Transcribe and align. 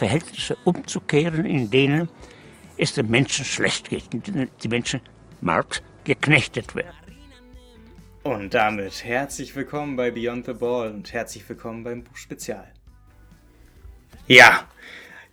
Verhältnisse 0.00 0.56
umzukehren, 0.64 1.44
in 1.44 1.70
denen 1.70 2.08
es 2.78 2.94
den 2.94 3.10
Menschen 3.10 3.44
schlecht 3.44 3.90
geht, 3.90 4.04
in 4.14 4.22
denen 4.22 4.48
die 4.62 4.68
Menschen 4.68 5.02
Marx 5.42 5.82
geknechtet 6.04 6.74
werden. 6.74 6.96
Und 8.22 8.54
damit 8.54 9.04
herzlich 9.04 9.54
willkommen 9.54 9.96
bei 9.96 10.10
Beyond 10.10 10.46
the 10.46 10.54
Ball 10.54 10.90
und 10.90 11.12
herzlich 11.12 11.46
willkommen 11.46 11.84
beim 11.84 12.02
Buch 12.02 12.16
Spezial. 12.16 12.72
Ja, 14.26 14.66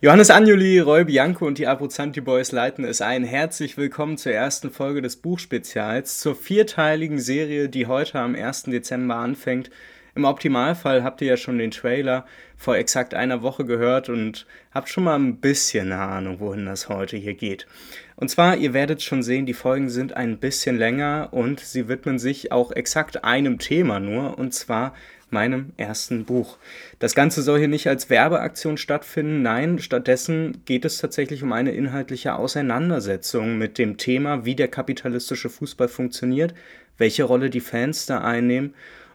Johannes 0.02 0.28
Anjuli, 0.28 0.80
Roy 0.80 1.04
Bianco 1.04 1.46
und 1.46 1.56
die 1.56 1.66
Abruzanti 1.66 2.20
Boys 2.20 2.52
leiten 2.52 2.84
es 2.84 3.00
ein. 3.00 3.24
Herzlich 3.24 3.78
willkommen 3.78 4.18
zur 4.18 4.32
ersten 4.32 4.70
Folge 4.70 5.00
des 5.00 5.16
Buchspezials, 5.16 6.20
zur 6.20 6.36
vierteiligen 6.36 7.18
Serie, 7.18 7.70
die 7.70 7.86
heute 7.86 8.18
am 8.18 8.34
1. 8.34 8.64
Dezember 8.64 9.16
anfängt 9.16 9.70
im 10.18 10.24
Optimalfall 10.24 11.04
habt 11.04 11.22
ihr 11.22 11.28
ja 11.28 11.36
schon 11.36 11.58
den 11.58 11.70
Trailer 11.70 12.26
vor 12.56 12.76
exakt 12.76 13.14
einer 13.14 13.40
Woche 13.42 13.64
gehört 13.64 14.08
und 14.08 14.46
habt 14.72 14.88
schon 14.88 15.04
mal 15.04 15.14
ein 15.14 15.36
bisschen 15.36 15.92
eine 15.92 16.02
Ahnung, 16.02 16.40
wohin 16.40 16.66
das 16.66 16.88
heute 16.88 17.16
hier 17.16 17.34
geht. 17.34 17.66
Und 18.16 18.28
zwar, 18.28 18.56
ihr 18.56 18.74
werdet 18.74 19.00
schon 19.00 19.22
sehen, 19.22 19.46
die 19.46 19.54
Folgen 19.54 19.88
sind 19.88 20.12
ein 20.14 20.38
bisschen 20.38 20.76
länger 20.76 21.28
und 21.30 21.60
sie 21.60 21.86
widmen 21.86 22.18
sich 22.18 22.50
auch 22.50 22.72
exakt 22.72 23.22
einem 23.22 23.60
Thema 23.60 24.00
nur, 24.00 24.38
und 24.38 24.52
zwar 24.52 24.92
meinem 25.30 25.72
ersten 25.76 26.24
Buch. 26.24 26.58
Das 26.98 27.14
Ganze 27.14 27.42
soll 27.42 27.60
hier 27.60 27.68
nicht 27.68 27.86
als 27.86 28.10
Werbeaktion 28.10 28.76
stattfinden, 28.76 29.42
nein, 29.42 29.78
stattdessen 29.78 30.62
geht 30.64 30.84
es 30.84 30.98
tatsächlich 30.98 31.44
um 31.44 31.52
eine 31.52 31.70
inhaltliche 31.70 32.34
Auseinandersetzung 32.34 33.56
mit 33.56 33.78
dem 33.78 33.98
Thema, 33.98 34.44
wie 34.44 34.56
der 34.56 34.68
kapitalistische 34.68 35.48
Fußball 35.48 35.86
funktioniert, 35.86 36.54
welche 36.96 37.22
Rolle 37.22 37.50
die 37.50 37.60
Fans 37.60 38.06
da 38.06 38.18
einnehmen 38.22 38.74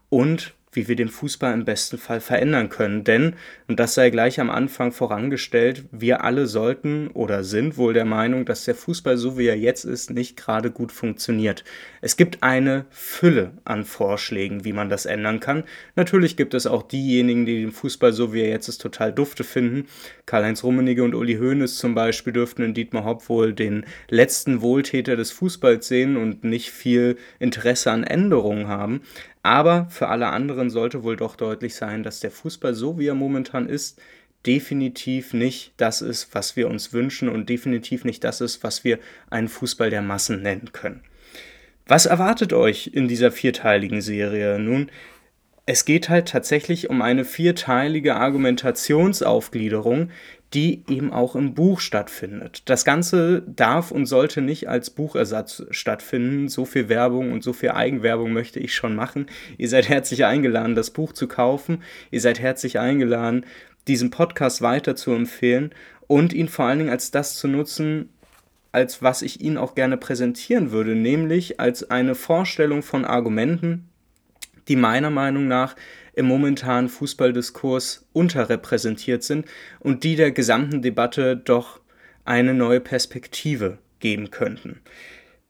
und 0.10 0.54
wie 0.76 0.88
wir 0.88 0.96
den 0.96 1.10
Fußball 1.10 1.54
im 1.54 1.66
besten 1.66 1.98
Fall 1.98 2.20
verändern 2.20 2.70
können. 2.70 3.04
Denn, 3.04 3.36
und 3.68 3.80
das 3.80 3.94
sei 3.94 4.10
gleich 4.10 4.40
am 4.40 4.50
Anfang 4.50 4.92
vorangestellt, 4.92 5.86
wir 5.92 6.24
alle 6.24 6.48
sollten 6.48 7.08
oder 7.10 7.44
sind 7.44 7.78
wohl 7.78 7.94
der 7.94 8.06
Meinung, 8.06 8.46
dass 8.46 8.66
der 8.66 8.76
Fußball 8.76 9.18
so 9.18 9.38
wie 9.38 9.48
er 9.48 9.58
jetzt 9.58 9.86
ist, 9.86 10.10
nicht 10.12 10.38
gerade 10.38 10.72
gut 10.72 10.92
funktioniert. 10.92 11.64
Es 12.06 12.18
gibt 12.18 12.44
eine 12.44 12.86
Fülle 12.90 13.54
an 13.64 13.86
Vorschlägen, 13.86 14.66
wie 14.66 14.73
man 14.73 14.90
das 14.90 15.06
ändern 15.06 15.40
kann. 15.40 15.64
Natürlich 15.96 16.36
gibt 16.36 16.54
es 16.54 16.68
auch 16.68 16.84
diejenigen, 16.84 17.45
die 17.45 17.62
den 17.62 17.72
Fußball 17.72 18.12
so 18.12 18.34
wie 18.34 18.42
er 18.42 18.50
jetzt 18.50 18.68
ist 18.68 18.82
total 18.82 19.14
dufte 19.14 19.45
finden. 19.45 19.86
Karl-Heinz 20.26 20.66
Rummenigge 20.66 21.02
und 21.02 21.16
Uli 21.16 21.36
Hoeneß 21.36 21.78
zum 21.78 21.95
Beispiel 21.95 22.34
dürften 22.34 22.62
in 22.62 22.73
Dietmar 22.73 23.06
Hopp 23.06 23.30
wohl 23.30 23.54
den 23.54 23.86
letzten 24.10 24.62
Wohltäter 24.62 25.16
des 25.16 25.32
Fußballs 25.32 25.88
sehen 25.88 26.18
und 26.18 26.44
nicht 26.44 26.72
viel 26.72 27.16
Interesse 27.40 27.90
an 27.90 28.04
Änderungen 28.04 28.67
haben. 28.67 29.00
Aber 29.42 29.88
für 29.90 30.10
alle 30.10 30.28
anderen 30.28 30.70
sollte 30.70 31.04
wohl 31.04 31.16
doch 31.16 31.38
deutlich 31.38 31.73
sein, 31.73 32.04
dass 32.04 32.20
der 32.20 32.32
Fußball 32.32 32.73
so 32.73 33.00
wie 33.00 33.08
er 33.08 33.16
momentan 33.16 33.70
ist, 33.70 34.02
definitiv 34.45 35.32
nicht 35.34 35.72
das 35.78 36.02
ist, 36.02 36.36
was 36.36 36.58
wir 36.58 36.67
uns 36.67 36.92
wünschen 36.92 37.30
und 37.30 37.48
definitiv 37.48 38.04
nicht 38.04 38.26
das 38.26 38.42
ist, 38.42 38.62
was 38.62 38.84
wir 38.84 39.00
einen 39.30 39.48
Fußball 39.48 39.90
der 39.90 40.02
Massen 40.02 40.42
nennen 40.42 40.73
können. 40.73 41.02
Was 41.86 42.06
erwartet 42.06 42.53
euch 42.53 42.92
in 42.94 43.08
dieser 43.08 43.32
vierteiligen 43.32 44.02
Serie? 44.02 44.58
Nun, 44.58 44.89
es 45.66 45.86
geht 45.86 46.10
halt 46.10 46.27
tatsächlich 46.30 46.89
um 46.89 47.02
eine 47.02 47.26
vierteilige 47.26 48.16
Argumentationsaufgliederung, 48.16 50.10
die 50.54 50.83
eben 50.88 51.11
auch 51.11 51.36
im 51.36 51.54
Buch 51.55 51.80
stattfindet. 51.80 52.64
Das 52.66 52.86
Ganze 52.86 53.42
darf 53.48 53.92
und 53.92 54.05
sollte 54.05 54.42
nicht 54.42 54.70
als 54.70 54.92
Buchersatz 54.92 55.66
stattfinden. 55.71 56.48
So 56.48 56.66
viel 56.66 56.89
Werbung 56.89 57.32
und 57.32 57.44
so 57.44 57.54
viel 57.54 57.71
Eigenwerbung 57.71 58.32
möchte 58.33 58.60
ich 58.60 58.76
schon 58.76 58.95
machen. 58.95 59.26
Ihr 59.58 59.70
seid 59.70 59.89
herzlich 59.89 60.26
eingeladen, 60.26 60.76
das 60.76 60.92
Buch 60.92 61.14
zu 61.14 61.27
kaufen. 61.27 61.82
Ihr 62.11 62.21
seid 62.21 62.39
herzlich 62.39 62.77
eingeladen, 62.77 63.45
diesen 63.88 64.11
Podcast 64.11 64.61
weiter 64.61 64.95
zu 64.95 65.11
empfehlen 65.11 65.73
und 66.08 66.33
ihn 66.33 66.50
vor 66.50 66.65
allen 66.65 66.80
Dingen 66.80 66.92
als 66.92 67.11
das 67.11 67.36
zu 67.36 67.48
nutzen, 67.48 68.10
als 68.73 69.02
was 69.02 69.22
ich 69.22 69.39
Ihnen 69.39 69.58
auch 69.58 69.76
gerne 69.76 69.95
präsentieren 69.95 70.72
würde, 70.72 70.95
nämlich 70.95 71.60
als 71.61 71.89
eine 71.89 72.16
Vorstellung 72.16 72.82
von 72.82 73.06
Argumenten, 73.06 73.89
die 74.67 74.76
meiner 74.76 75.11
Meinung 75.11 75.48
nach 75.48 75.76
im 76.16 76.26
momentanen 76.26 76.89
Fußballdiskurs 76.89 78.08
unterrepräsentiert 78.14 79.23
sind 79.23 79.45
und 79.80 80.04
die 80.04 80.16
der 80.16 80.32
gesamten 80.32 80.82
Debatte 80.82 81.38
doch 81.38 81.80
eine 82.26 82.54
neue 82.54 82.80
Perspektive 82.80 83.78
geben 84.00 84.32
könnten. 84.32 84.82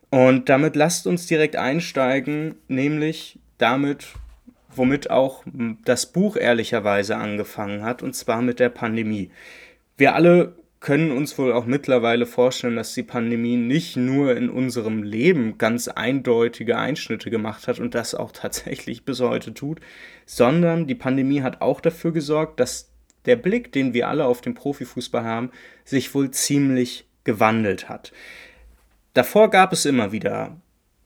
Und 0.09 0.49
damit 0.49 0.75
lasst 0.75 1.07
uns 1.07 1.25
direkt 1.25 1.55
einsteigen, 1.55 2.55
nämlich 2.67 3.39
damit, 3.57 4.07
womit 4.75 5.09
auch 5.09 5.43
das 5.85 6.11
Buch 6.11 6.35
ehrlicherweise 6.35 7.15
angefangen 7.15 7.83
hat, 7.83 8.03
und 8.03 8.15
zwar 8.15 8.41
mit 8.41 8.59
der 8.59 8.69
Pandemie. 8.69 9.31
Wir 9.97 10.13
alle 10.13 10.55
können 10.83 11.11
uns 11.11 11.37
wohl 11.37 11.53
auch 11.53 11.65
mittlerweile 11.65 12.25
vorstellen, 12.25 12.75
dass 12.75 12.93
die 12.93 13.03
Pandemie 13.03 13.55
nicht 13.55 13.95
nur 13.95 14.35
in 14.35 14.49
unserem 14.49 15.01
Leben 15.01 15.57
ganz 15.57 15.87
eindeutige 15.87 16.77
Einschnitte 16.77 17.29
gemacht 17.29 17.69
hat 17.69 17.79
und 17.79 17.95
das 17.95 18.13
auch 18.13 18.33
tatsächlich 18.33 19.05
bis 19.05 19.21
heute 19.21 19.53
tut, 19.53 19.79
sondern 20.25 20.85
die 20.85 20.93
Pandemie 20.93 21.41
hat 21.41 21.61
auch 21.61 21.79
dafür 21.79 22.11
gesorgt, 22.11 22.59
dass 22.59 22.91
der 23.25 23.37
Blick, 23.37 23.71
den 23.71 23.93
wir 23.93 24.09
alle 24.09 24.25
auf 24.25 24.41
den 24.41 24.55
Profifußball 24.55 25.23
haben, 25.23 25.51
sich 25.85 26.13
wohl 26.13 26.31
ziemlich 26.31 27.07
gewandelt 27.23 27.87
hat. 27.87 28.11
Davor 29.13 29.49
gab 29.51 29.71
es 29.71 29.85
immer 29.85 30.11
wieder 30.11 30.57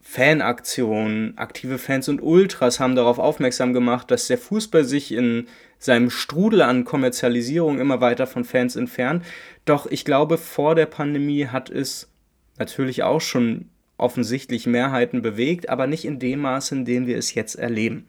Fanaktionen, 0.02 1.38
aktive 1.38 1.78
Fans 1.78 2.10
und 2.10 2.24
Ultras 2.24 2.80
haben 2.80 2.96
darauf 2.96 3.20
aufmerksam 3.20 3.74
gemacht, 3.74 4.10
dass 4.10 4.26
der 4.26 4.40
Fußball 4.40 4.86
sich 4.86 5.12
in 5.12 5.48
seinem 5.80 6.10
Strudel 6.10 6.62
an 6.62 6.86
Kommerzialisierung 6.86 7.80
immer 7.80 8.02
weiter 8.02 8.28
von 8.28 8.44
Fans 8.44 8.76
entfernt. 8.76 9.24
Doch 9.66 9.86
ich 9.86 10.06
glaube, 10.06 10.38
vor 10.38 10.76
der 10.76 10.86
Pandemie 10.86 11.48
hat 11.48 11.70
es 11.70 12.10
natürlich 12.58 13.04
auch 13.04 13.22
schon 13.22 13.70
offensichtlich 13.98 14.68
Mehrheiten 14.68 15.22
bewegt, 15.22 15.70
aber 15.70 15.88
nicht 15.88 16.06
in 16.06 16.20
dem 16.20 16.42
Maße, 16.42 16.76
in 16.76 16.86
dem 16.86 17.08
wir 17.08 17.18
es 17.18 17.34
jetzt 17.34 17.56
erleben. 17.56 18.08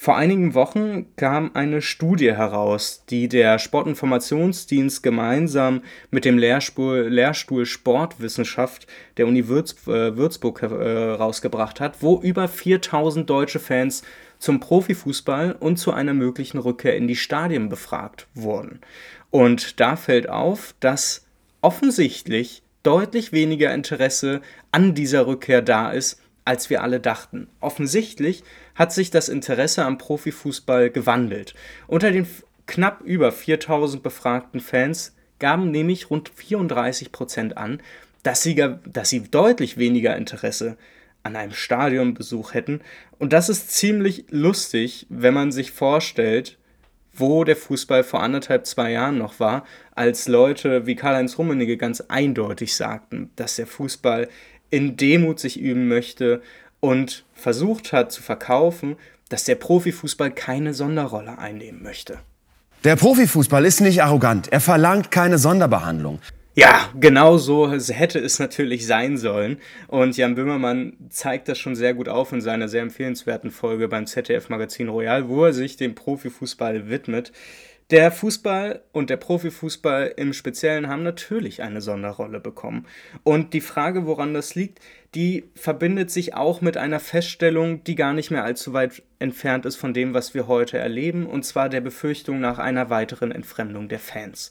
Vor 0.00 0.16
einigen 0.16 0.54
Wochen 0.54 1.06
kam 1.16 1.50
eine 1.54 1.82
Studie 1.82 2.32
heraus, 2.32 3.04
die 3.10 3.28
der 3.28 3.58
Sportinformationsdienst 3.58 5.02
gemeinsam 5.02 5.82
mit 6.12 6.24
dem 6.24 6.38
Lehrstuhl, 6.38 7.08
Lehrstuhl 7.08 7.66
Sportwissenschaft 7.66 8.86
der 9.16 9.26
Uni 9.26 9.48
Würz, 9.48 9.74
äh, 9.88 10.16
Würzburg 10.16 10.62
äh, 10.62 10.66
rausgebracht 10.66 11.80
hat, 11.80 12.00
wo 12.00 12.20
über 12.20 12.46
4000 12.46 13.28
deutsche 13.28 13.58
Fans 13.58 14.04
zum 14.38 14.60
Profifußball 14.60 15.52
und 15.52 15.78
zu 15.78 15.92
einer 15.92 16.14
möglichen 16.14 16.58
Rückkehr 16.58 16.96
in 16.96 17.08
die 17.08 17.16
Stadien 17.16 17.68
befragt 17.68 18.26
wurden. 18.34 18.80
Und 19.30 19.80
da 19.80 19.96
fällt 19.96 20.28
auf, 20.28 20.74
dass 20.80 21.26
offensichtlich 21.60 22.62
deutlich 22.82 23.32
weniger 23.32 23.74
Interesse 23.74 24.40
an 24.72 24.94
dieser 24.94 25.26
Rückkehr 25.26 25.62
da 25.62 25.90
ist, 25.90 26.20
als 26.44 26.70
wir 26.70 26.82
alle 26.82 27.00
dachten. 27.00 27.48
Offensichtlich 27.60 28.42
hat 28.74 28.92
sich 28.92 29.10
das 29.10 29.28
Interesse 29.28 29.84
am 29.84 29.98
Profifußball 29.98 30.90
gewandelt. 30.90 31.54
Unter 31.86 32.10
den 32.10 32.26
knapp 32.66 33.02
über 33.02 33.32
4000 33.32 34.02
befragten 34.02 34.60
Fans 34.60 35.14
gaben 35.38 35.70
nämlich 35.70 36.10
rund 36.10 36.30
34 36.34 37.12
Prozent 37.12 37.56
an, 37.56 37.80
dass 38.22 38.42
sie, 38.42 38.54
dass 38.86 39.10
sie 39.10 39.24
deutlich 39.24 39.76
weniger 39.76 40.16
Interesse 40.16 40.76
an 41.28 41.36
einem 41.36 41.52
Stadionbesuch 41.52 42.54
hätten. 42.54 42.80
Und 43.18 43.32
das 43.32 43.48
ist 43.48 43.70
ziemlich 43.70 44.24
lustig, 44.30 45.06
wenn 45.08 45.34
man 45.34 45.52
sich 45.52 45.70
vorstellt, 45.70 46.58
wo 47.12 47.44
der 47.44 47.56
Fußball 47.56 48.02
vor 48.02 48.22
anderthalb, 48.22 48.66
zwei 48.66 48.92
Jahren 48.92 49.18
noch 49.18 49.38
war, 49.40 49.64
als 49.94 50.26
Leute 50.28 50.86
wie 50.86 50.96
Karl-Heinz 50.96 51.38
Rummenigge 51.38 51.76
ganz 51.76 52.00
eindeutig 52.02 52.74
sagten, 52.74 53.30
dass 53.36 53.56
der 53.56 53.66
Fußball 53.66 54.28
in 54.70 54.96
Demut 54.96 55.38
sich 55.40 55.60
üben 55.60 55.88
möchte 55.88 56.42
und 56.80 57.24
versucht 57.34 57.92
hat 57.92 58.12
zu 58.12 58.22
verkaufen, 58.22 58.96
dass 59.28 59.44
der 59.44 59.56
Profifußball 59.56 60.30
keine 60.30 60.74
Sonderrolle 60.74 61.38
einnehmen 61.38 61.82
möchte. 61.82 62.20
Der 62.84 62.96
Profifußball 62.96 63.64
ist 63.64 63.80
nicht 63.80 64.02
arrogant, 64.02 64.52
er 64.52 64.60
verlangt 64.60 65.10
keine 65.10 65.38
Sonderbehandlung. 65.38 66.20
Ja, 66.58 66.90
genau 66.98 67.38
so 67.38 67.70
hätte 67.70 68.18
es 68.18 68.40
natürlich 68.40 68.84
sein 68.84 69.16
sollen. 69.16 69.58
Und 69.86 70.16
Jan 70.16 70.34
Böhmermann 70.34 70.94
zeigt 71.08 71.46
das 71.46 71.56
schon 71.56 71.76
sehr 71.76 71.94
gut 71.94 72.08
auf 72.08 72.32
in 72.32 72.40
seiner 72.40 72.66
sehr 72.66 72.82
empfehlenswerten 72.82 73.52
Folge 73.52 73.86
beim 73.86 74.08
ZDF 74.08 74.48
Magazin 74.48 74.88
Royal, 74.88 75.28
wo 75.28 75.44
er 75.44 75.52
sich 75.52 75.76
dem 75.76 75.94
Profifußball 75.94 76.90
widmet. 76.90 77.30
Der 77.92 78.10
Fußball 78.10 78.82
und 78.90 79.08
der 79.08 79.18
Profifußball 79.18 80.14
im 80.16 80.32
Speziellen 80.32 80.88
haben 80.88 81.04
natürlich 81.04 81.62
eine 81.62 81.80
Sonderrolle 81.80 82.40
bekommen. 82.40 82.86
Und 83.22 83.54
die 83.54 83.60
Frage, 83.60 84.04
woran 84.04 84.34
das 84.34 84.56
liegt, 84.56 84.80
die 85.14 85.44
verbindet 85.54 86.10
sich 86.10 86.34
auch 86.34 86.60
mit 86.60 86.76
einer 86.76 86.98
Feststellung, 86.98 87.84
die 87.84 87.94
gar 87.94 88.14
nicht 88.14 88.32
mehr 88.32 88.42
allzu 88.42 88.72
weit 88.72 89.04
entfernt 89.20 89.64
ist 89.64 89.76
von 89.76 89.94
dem, 89.94 90.12
was 90.12 90.34
wir 90.34 90.48
heute 90.48 90.76
erleben, 90.76 91.24
und 91.24 91.44
zwar 91.44 91.68
der 91.68 91.82
Befürchtung 91.82 92.40
nach 92.40 92.58
einer 92.58 92.90
weiteren 92.90 93.30
Entfremdung 93.30 93.86
der 93.88 94.00
Fans. 94.00 94.50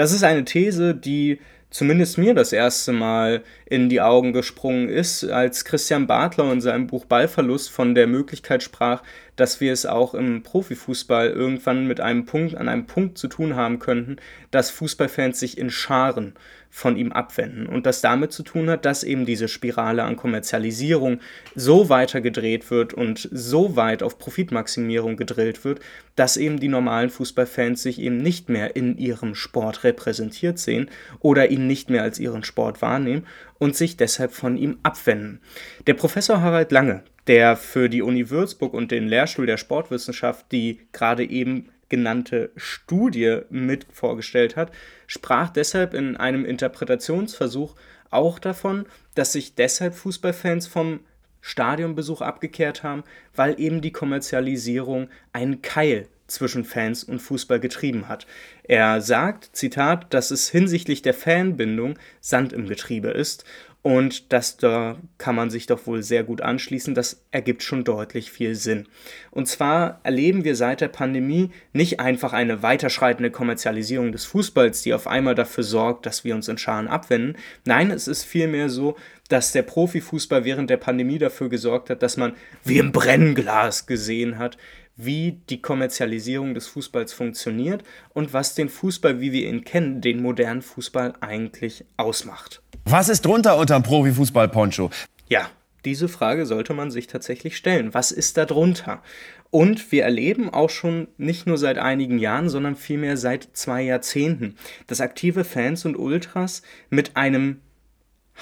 Das 0.00 0.12
ist 0.12 0.24
eine 0.24 0.46
These, 0.46 0.94
die 0.94 1.40
zumindest 1.68 2.16
mir 2.16 2.32
das 2.32 2.54
erste 2.54 2.90
Mal 2.90 3.42
in 3.66 3.90
die 3.90 4.00
Augen 4.00 4.32
gesprungen 4.32 4.88
ist, 4.88 5.24
als 5.24 5.66
Christian 5.66 6.06
Bartler 6.06 6.50
in 6.50 6.62
seinem 6.62 6.86
Buch 6.86 7.04
Ballverlust 7.04 7.70
von 7.70 7.94
der 7.94 8.06
Möglichkeit 8.06 8.62
sprach, 8.62 9.02
dass 9.36 9.60
wir 9.60 9.74
es 9.74 9.84
auch 9.84 10.14
im 10.14 10.42
Profifußball 10.42 11.28
irgendwann 11.28 11.86
mit 11.86 12.00
einem 12.00 12.24
Punkt 12.24 12.54
an 12.54 12.70
einem 12.70 12.86
Punkt 12.86 13.18
zu 13.18 13.28
tun 13.28 13.56
haben 13.56 13.78
könnten, 13.78 14.16
dass 14.50 14.70
Fußballfans 14.70 15.38
sich 15.38 15.58
in 15.58 15.68
Scharen 15.68 16.32
von 16.70 16.96
ihm 16.96 17.10
abwenden. 17.10 17.66
Und 17.66 17.84
das 17.84 18.00
damit 18.00 18.32
zu 18.32 18.44
tun 18.44 18.70
hat, 18.70 18.84
dass 18.84 19.02
eben 19.02 19.26
diese 19.26 19.48
Spirale 19.48 20.04
an 20.04 20.16
Kommerzialisierung 20.16 21.20
so 21.54 21.88
weiter 21.88 22.20
gedreht 22.20 22.70
wird 22.70 22.94
und 22.94 23.28
so 23.32 23.74
weit 23.76 24.02
auf 24.02 24.18
Profitmaximierung 24.18 25.16
gedrillt 25.16 25.64
wird, 25.64 25.80
dass 26.14 26.36
eben 26.36 26.60
die 26.60 26.68
normalen 26.68 27.10
Fußballfans 27.10 27.82
sich 27.82 28.00
eben 28.00 28.18
nicht 28.18 28.48
mehr 28.48 28.76
in 28.76 28.96
ihrem 28.96 29.34
Sport 29.34 29.82
repräsentiert 29.82 30.58
sehen 30.58 30.88
oder 31.18 31.50
ihn 31.50 31.66
nicht 31.66 31.90
mehr 31.90 32.02
als 32.02 32.20
ihren 32.20 32.44
Sport 32.44 32.80
wahrnehmen 32.80 33.26
und 33.58 33.74
sich 33.74 33.96
deshalb 33.96 34.32
von 34.32 34.56
ihm 34.56 34.78
abwenden. 34.84 35.40
Der 35.86 35.94
Professor 35.94 36.40
Harald 36.40 36.70
Lange, 36.70 37.02
der 37.26 37.56
für 37.56 37.88
die 37.88 38.02
Uni 38.02 38.30
Würzburg 38.30 38.74
und 38.74 38.90
den 38.92 39.08
Lehrstuhl 39.08 39.46
der 39.46 39.56
Sportwissenschaft 39.56 40.46
die 40.52 40.80
gerade 40.92 41.28
eben 41.28 41.68
genannte 41.90 42.50
Studie 42.56 43.40
mit 43.50 43.86
vorgestellt 43.92 44.56
hat, 44.56 44.72
sprach 45.06 45.50
deshalb 45.50 45.92
in 45.92 46.16
einem 46.16 46.46
Interpretationsversuch 46.46 47.76
auch 48.10 48.38
davon, 48.38 48.86
dass 49.14 49.32
sich 49.32 49.54
deshalb 49.54 49.94
Fußballfans 49.94 50.66
vom 50.66 51.00
Stadionbesuch 51.42 52.22
abgekehrt 52.22 52.82
haben, 52.82 53.04
weil 53.34 53.60
eben 53.60 53.80
die 53.80 53.92
Kommerzialisierung 53.92 55.08
einen 55.32 55.62
Keil 55.62 56.08
zwischen 56.26 56.64
Fans 56.64 57.02
und 57.04 57.18
Fußball 57.18 57.60
getrieben 57.60 58.08
hat. 58.08 58.26
Er 58.62 59.00
sagt, 59.00 59.50
Zitat, 59.52 60.14
dass 60.14 60.30
es 60.30 60.48
hinsichtlich 60.48 61.02
der 61.02 61.14
Fanbindung 61.14 61.98
Sand 62.20 62.52
im 62.52 62.66
Getriebe 62.66 63.08
ist 63.08 63.44
und 63.82 64.32
das 64.32 64.58
da 64.58 64.98
kann 65.16 65.34
man 65.34 65.48
sich 65.48 65.66
doch 65.66 65.86
wohl 65.86 66.02
sehr 66.02 66.22
gut 66.22 66.42
anschließen. 66.42 66.94
Das 66.94 67.24
ergibt 67.30 67.62
schon 67.62 67.82
deutlich 67.82 68.30
viel 68.30 68.54
Sinn. 68.54 68.86
Und 69.30 69.48
zwar 69.48 70.00
erleben 70.02 70.44
wir 70.44 70.54
seit 70.54 70.82
der 70.82 70.88
Pandemie 70.88 71.50
nicht 71.72 71.98
einfach 71.98 72.34
eine 72.34 72.62
weiterschreitende 72.62 73.30
Kommerzialisierung 73.30 74.12
des 74.12 74.26
Fußballs, 74.26 74.82
die 74.82 74.92
auf 74.92 75.06
einmal 75.06 75.34
dafür 75.34 75.64
sorgt, 75.64 76.04
dass 76.04 76.24
wir 76.24 76.34
uns 76.34 76.48
in 76.48 76.58
Scharen 76.58 76.88
abwenden. 76.88 77.38
Nein, 77.64 77.90
es 77.90 78.06
ist 78.06 78.24
vielmehr 78.24 78.68
so, 78.68 78.96
dass 79.30 79.52
der 79.52 79.62
Profifußball 79.62 80.44
während 80.44 80.68
der 80.68 80.76
Pandemie 80.76 81.18
dafür 81.18 81.48
gesorgt 81.48 81.88
hat, 81.88 82.02
dass 82.02 82.18
man 82.18 82.34
wie 82.64 82.78
im 82.78 82.92
Brennglas 82.92 83.86
gesehen 83.86 84.38
hat, 84.38 84.58
wie 84.96 85.40
die 85.48 85.62
Kommerzialisierung 85.62 86.54
des 86.54 86.66
Fußballs 86.68 87.12
funktioniert 87.12 87.82
und 88.10 88.32
was 88.32 88.54
den 88.54 88.68
Fußball, 88.68 89.20
wie 89.20 89.32
wir 89.32 89.48
ihn 89.48 89.64
kennen, 89.64 90.00
den 90.00 90.22
modernen 90.22 90.62
Fußball 90.62 91.14
eigentlich 91.20 91.84
ausmacht. 91.96 92.62
Was 92.84 93.08
ist 93.08 93.24
drunter 93.24 93.56
unterm 93.56 93.82
Profifußball-Poncho? 93.82 94.90
Ja, 95.28 95.48
diese 95.84 96.08
Frage 96.08 96.44
sollte 96.44 96.74
man 96.74 96.90
sich 96.90 97.06
tatsächlich 97.06 97.56
stellen. 97.56 97.94
Was 97.94 98.12
ist 98.12 98.36
da 98.36 98.44
drunter? 98.44 99.02
Und 99.50 99.90
wir 99.90 100.04
erleben 100.04 100.50
auch 100.50 100.70
schon 100.70 101.08
nicht 101.16 101.46
nur 101.46 101.58
seit 101.58 101.78
einigen 101.78 102.18
Jahren, 102.18 102.48
sondern 102.48 102.76
vielmehr 102.76 103.16
seit 103.16 103.48
zwei 103.52 103.82
Jahrzehnten, 103.82 104.56
dass 104.86 105.00
aktive 105.00 105.44
Fans 105.44 105.84
und 105.84 105.96
Ultras 105.96 106.62
mit 106.88 107.16
einem 107.16 107.60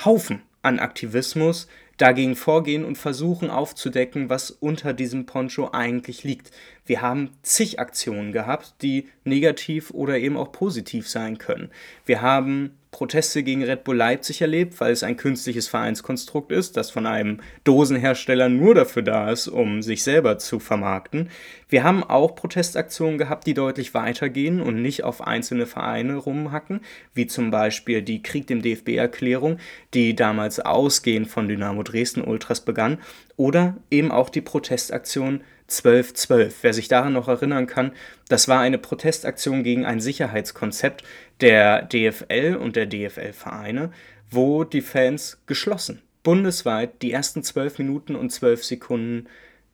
Haufen 0.04 0.42
an 0.62 0.78
Aktivismus 0.78 1.68
dagegen 1.98 2.36
vorgehen 2.36 2.84
und 2.84 2.96
versuchen 2.96 3.50
aufzudecken, 3.50 4.30
was 4.30 4.50
unter 4.50 4.94
diesem 4.94 5.26
Poncho 5.26 5.70
eigentlich 5.72 6.24
liegt. 6.24 6.50
Wir 6.88 7.02
haben 7.02 7.30
zig 7.42 7.78
Aktionen 7.78 8.32
gehabt, 8.32 8.76
die 8.80 9.08
negativ 9.24 9.90
oder 9.90 10.18
eben 10.18 10.38
auch 10.38 10.52
positiv 10.52 11.06
sein 11.06 11.36
können. 11.36 11.70
Wir 12.06 12.22
haben 12.22 12.78
Proteste 12.90 13.42
gegen 13.42 13.62
Red 13.62 13.84
Bull 13.84 13.96
Leipzig 13.96 14.40
erlebt, 14.40 14.80
weil 14.80 14.92
es 14.92 15.02
ein 15.02 15.18
künstliches 15.18 15.68
Vereinskonstrukt 15.68 16.50
ist, 16.50 16.78
das 16.78 16.90
von 16.90 17.04
einem 17.04 17.40
Dosenhersteller 17.64 18.48
nur 18.48 18.74
dafür 18.74 19.02
da 19.02 19.30
ist, 19.30 19.48
um 19.48 19.82
sich 19.82 20.02
selber 20.02 20.38
zu 20.38 20.58
vermarkten. 20.58 21.28
Wir 21.68 21.84
haben 21.84 22.02
auch 22.02 22.34
Protestaktionen 22.34 23.18
gehabt, 23.18 23.46
die 23.46 23.52
deutlich 23.52 23.92
weitergehen 23.92 24.62
und 24.62 24.80
nicht 24.80 25.04
auf 25.04 25.20
einzelne 25.20 25.66
Vereine 25.66 26.16
rumhacken, 26.16 26.80
wie 27.12 27.26
zum 27.26 27.50
Beispiel 27.50 28.00
die 28.00 28.22
Krieg 28.22 28.46
dem 28.46 28.62
DFB-Erklärung, 28.62 29.58
die 29.92 30.16
damals 30.16 30.58
ausgehend 30.58 31.28
von 31.28 31.48
Dynamo 31.48 31.82
Dresden 31.82 32.22
Ultras 32.22 32.62
begann, 32.62 32.96
oder 33.36 33.76
eben 33.90 34.10
auch 34.10 34.30
die 34.30 34.40
Protestaktion 34.40 35.42
1212. 35.68 36.62
Wer 36.62 36.72
sich 36.72 36.88
daran 36.88 37.12
noch 37.12 37.28
erinnern 37.28 37.66
kann, 37.66 37.92
das 38.28 38.48
war 38.48 38.60
eine 38.60 38.78
Protestaktion 38.78 39.62
gegen 39.62 39.84
ein 39.84 40.00
Sicherheitskonzept 40.00 41.04
der 41.40 41.82
DFL 41.82 42.56
und 42.60 42.74
der 42.74 42.86
DFL-Vereine, 42.86 43.92
wo 44.30 44.64
die 44.64 44.80
Fans 44.80 45.38
geschlossen, 45.46 46.02
bundesweit 46.22 47.02
die 47.02 47.12
ersten 47.12 47.42
12 47.42 47.78
Minuten 47.78 48.16
und 48.16 48.30
12 48.30 48.64
Sekunden 48.64 49.26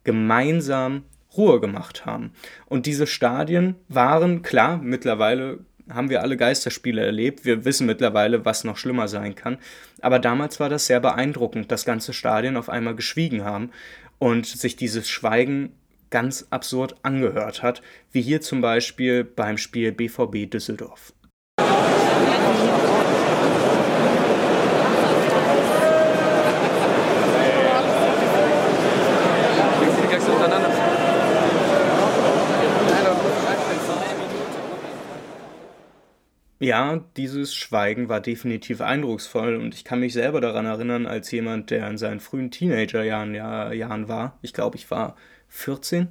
gemeinsam 0.03 1.05
Ruhe 1.37 1.61
gemacht 1.61 2.07
haben. 2.07 2.33
Und 2.67 2.87
diese 2.87 3.07
Stadien 3.07 3.77
waren, 3.89 4.43
klar, 4.43 4.79
mittlerweile 4.79 5.61
haben 5.89 6.11
wir 6.11 6.23
alle 6.23 6.37
Geisterspiele 6.37 7.05
erlebt. 7.05 7.45
Wir 7.45 7.65
wissen 7.65 7.87
mittlerweile, 7.87 8.45
was 8.45 8.65
noch 8.65 8.79
schlimmer 8.79 9.07
sein 9.07 9.35
kann. 9.35 9.59
Aber 10.01 10.19
damals 10.19 10.59
war 10.59 10.69
das 10.69 10.87
sehr 10.87 11.01
beeindruckend, 11.01 11.71
dass 11.71 11.85
ganze 11.85 12.13
Stadien 12.13 12.57
auf 12.57 12.69
einmal 12.69 12.95
geschwiegen 12.95 13.45
haben 13.45 13.71
und 14.19 14.47
sich 14.47 14.77
dieses 14.77 15.09
Schweigen 15.09 15.73
ganz 16.15 16.47
absurd 16.51 16.95
angehört 17.03 17.65
hat, 17.65 17.83
wie 18.13 18.23
hier 18.23 18.41
zum 18.41 18.61
Beispiel 18.61 19.25
beim 19.25 19.59
Spiel 19.59 19.91
BVB 19.91 20.49
Düsseldorf. 20.49 21.13
Ja, 36.61 37.05
dieses 37.17 37.57
Schweigen 37.57 38.09
war 38.09 38.21
definitiv 38.21 38.81
eindrucksvoll 38.81 39.57
und 39.57 39.75
ich 39.75 39.83
kann 39.83 39.99
mich 39.99 40.13
selber 40.13 40.41
daran 40.41 40.65
erinnern, 40.65 41.07
als 41.07 41.33
jemand, 41.33 41.71
der 41.71 41.91
in 41.91 41.99
seinen 41.99 42.21
frühen 42.21 42.53
Teenagerjahren 42.53 43.35
ja, 43.35 43.73
Jahren 43.73 44.07
war. 44.07 44.39
Ich 44.43 44.53
glaube, 44.53 44.77
ich 44.77 44.89
war 44.93 45.17
14. 45.55 46.09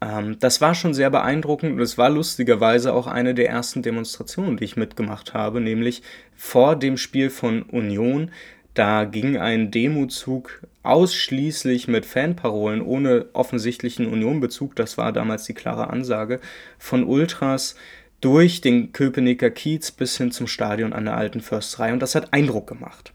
Ähm, 0.00 0.38
das 0.40 0.60
war 0.60 0.74
schon 0.74 0.92
sehr 0.92 1.08
beeindruckend 1.08 1.72
und 1.72 1.80
es 1.80 1.96
war 1.96 2.10
lustigerweise 2.10 2.92
auch 2.92 3.06
eine 3.06 3.34
der 3.34 3.48
ersten 3.48 3.82
Demonstrationen, 3.82 4.56
die 4.56 4.64
ich 4.64 4.76
mitgemacht 4.76 5.34
habe, 5.34 5.60
nämlich 5.60 6.02
vor 6.34 6.76
dem 6.76 6.96
Spiel 6.96 7.30
von 7.30 7.62
Union. 7.62 8.30
Da 8.74 9.04
ging 9.04 9.36
ein 9.36 9.70
Demozug 9.70 10.62
ausschließlich 10.82 11.88
mit 11.88 12.06
Fanparolen 12.06 12.82
ohne 12.82 13.26
offensichtlichen 13.34 14.06
Unionbezug, 14.06 14.74
das 14.74 14.98
war 14.98 15.12
damals 15.12 15.44
die 15.44 15.54
klare 15.54 15.90
Ansage, 15.90 16.40
von 16.78 17.04
Ultras 17.04 17.76
durch 18.22 18.62
den 18.62 18.92
Köpenicker 18.92 19.50
Kiez 19.50 19.90
bis 19.90 20.16
hin 20.16 20.30
zum 20.30 20.46
Stadion 20.46 20.94
an 20.94 21.04
der 21.04 21.16
Alten 21.16 21.40
Försterei 21.40 21.92
und 21.92 22.00
das 22.00 22.14
hat 22.14 22.32
Eindruck 22.32 22.66
gemacht. 22.66 23.12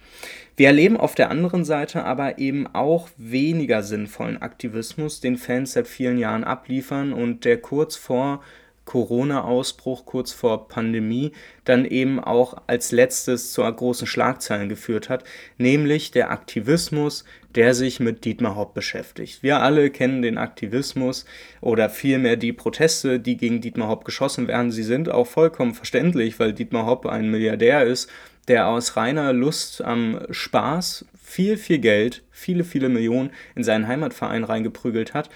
Wir 0.57 0.67
erleben 0.67 0.97
auf 0.97 1.15
der 1.15 1.29
anderen 1.29 1.65
Seite 1.65 2.03
aber 2.03 2.39
eben 2.39 2.67
auch 2.67 3.09
weniger 3.17 3.83
sinnvollen 3.83 4.41
Aktivismus, 4.41 5.21
den 5.21 5.37
Fans 5.37 5.73
seit 5.73 5.87
vielen 5.87 6.17
Jahren 6.17 6.43
abliefern 6.43 7.13
und 7.13 7.45
der 7.45 7.57
kurz 7.61 7.95
vor 7.95 8.43
Corona-Ausbruch, 8.85 10.05
kurz 10.05 10.31
vor 10.31 10.67
Pandemie, 10.67 11.33
dann 11.63 11.85
eben 11.85 12.19
auch 12.19 12.57
als 12.67 12.91
letztes 12.91 13.51
zu 13.51 13.61
großen 13.61 14.07
Schlagzeilen 14.07 14.69
geführt 14.69 15.09
hat, 15.09 15.25
nämlich 15.57 16.11
der 16.11 16.31
Aktivismus, 16.31 17.23
der 17.57 17.73
sich 17.73 17.99
mit 17.99 18.23
Dietmar 18.23 18.55
Hopp 18.55 18.73
beschäftigt. 18.73 19.43
Wir 19.43 19.61
alle 19.61 19.89
kennen 19.89 20.21
den 20.21 20.37
Aktivismus 20.37 21.25
oder 21.59 21.89
vielmehr 21.89 22.37
die 22.37 22.53
Proteste, 22.53 23.19
die 23.19 23.35
gegen 23.35 23.59
Dietmar 23.59 23.89
Hopp 23.89 24.05
geschossen 24.05 24.47
werden. 24.47 24.71
Sie 24.71 24.83
sind 24.83 25.09
auch 25.09 25.27
vollkommen 25.27 25.73
verständlich, 25.73 26.39
weil 26.39 26.53
Dietmar 26.53 26.85
Hopp 26.85 27.05
ein 27.05 27.29
Milliardär 27.29 27.83
ist 27.83 28.09
der 28.47 28.67
aus 28.67 28.95
reiner 28.95 29.33
Lust 29.33 29.83
am 29.83 30.21
Spaß 30.29 31.05
viel, 31.21 31.57
viel 31.57 31.79
Geld, 31.79 32.23
viele, 32.31 32.63
viele 32.63 32.89
Millionen 32.89 33.31
in 33.55 33.63
seinen 33.63 33.87
Heimatverein 33.87 34.43
reingeprügelt 34.43 35.13
hat 35.13 35.29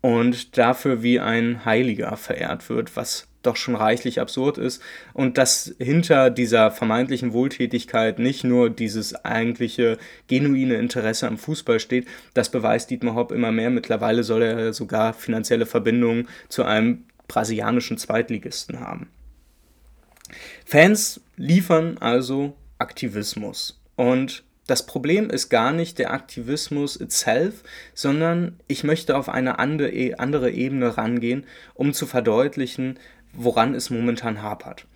und 0.00 0.58
dafür 0.58 1.02
wie 1.02 1.18
ein 1.18 1.64
Heiliger 1.64 2.16
verehrt 2.16 2.68
wird, 2.68 2.96
was 2.96 3.26
doch 3.48 3.56
schon 3.56 3.74
reichlich 3.74 4.20
absurd 4.20 4.58
ist 4.58 4.82
und 5.14 5.38
dass 5.38 5.74
hinter 5.78 6.30
dieser 6.30 6.70
vermeintlichen 6.70 7.32
Wohltätigkeit 7.32 8.18
nicht 8.18 8.44
nur 8.44 8.70
dieses 8.70 9.24
eigentliche 9.24 9.98
genuine 10.28 10.76
Interesse 10.76 11.26
am 11.26 11.38
Fußball 11.38 11.80
steht, 11.80 12.06
das 12.34 12.50
beweist 12.50 12.90
Dietmar 12.90 13.14
Hopp 13.14 13.32
immer 13.32 13.50
mehr. 13.50 13.70
Mittlerweile 13.70 14.22
soll 14.22 14.42
er 14.42 14.72
sogar 14.72 15.14
finanzielle 15.14 15.66
Verbindungen 15.66 16.28
zu 16.48 16.64
einem 16.64 17.04
brasilianischen 17.26 17.98
Zweitligisten 17.98 18.80
haben. 18.80 19.08
Fans 20.64 21.20
liefern 21.36 21.98
also 21.98 22.54
Aktivismus. 22.78 23.80
Und 23.96 24.44
das 24.68 24.84
Problem 24.84 25.30
ist 25.30 25.48
gar 25.48 25.72
nicht 25.72 25.98
der 25.98 26.12
Aktivismus 26.12 26.96
itself, 26.96 27.62
sondern 27.94 28.60
ich 28.68 28.84
möchte 28.84 29.16
auf 29.16 29.30
eine 29.30 29.58
andere 29.58 29.90
Ebene 29.90 30.98
rangehen, 30.98 31.46
um 31.72 31.94
zu 31.94 32.06
verdeutlichen, 32.06 32.98
woran 33.32 33.74
es 33.74 33.90
momentan 33.90 34.42
hapert. 34.42 34.86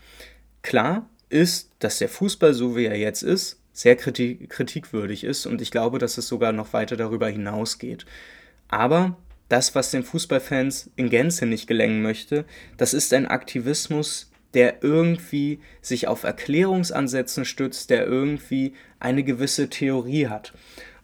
Klar 0.62 1.08
ist, 1.28 1.70
dass 1.78 1.98
der 1.98 2.08
Fußball, 2.08 2.54
so 2.54 2.76
wie 2.76 2.86
er 2.86 2.98
jetzt 2.98 3.22
ist, 3.22 3.58
sehr 3.72 3.96
kritik 3.96 4.50
kritikwürdig 4.50 5.24
ist 5.24 5.46
und 5.46 5.62
ich 5.62 5.70
glaube, 5.70 5.98
dass 5.98 6.18
es 6.18 6.28
sogar 6.28 6.52
noch 6.52 6.72
weiter 6.72 6.96
darüber 6.96 7.28
hinausgeht. 7.28 8.04
Aber 8.68 9.16
das, 9.48 9.74
was 9.74 9.90
den 9.90 10.02
Fußballfans 10.02 10.90
in 10.96 11.10
Gänze 11.10 11.46
nicht 11.46 11.66
gelängen 11.66 12.02
möchte, 12.02 12.44
das 12.76 12.94
ist 12.94 13.12
ein 13.12 13.26
Aktivismus, 13.26 14.30
der 14.54 14.82
irgendwie 14.82 15.60
sich 15.80 16.08
auf 16.08 16.24
Erklärungsansätzen 16.24 17.44
stützt, 17.44 17.90
der 17.90 18.06
irgendwie 18.06 18.74
eine 19.00 19.24
gewisse 19.24 19.68
Theorie 19.68 20.28
hat. 20.28 20.52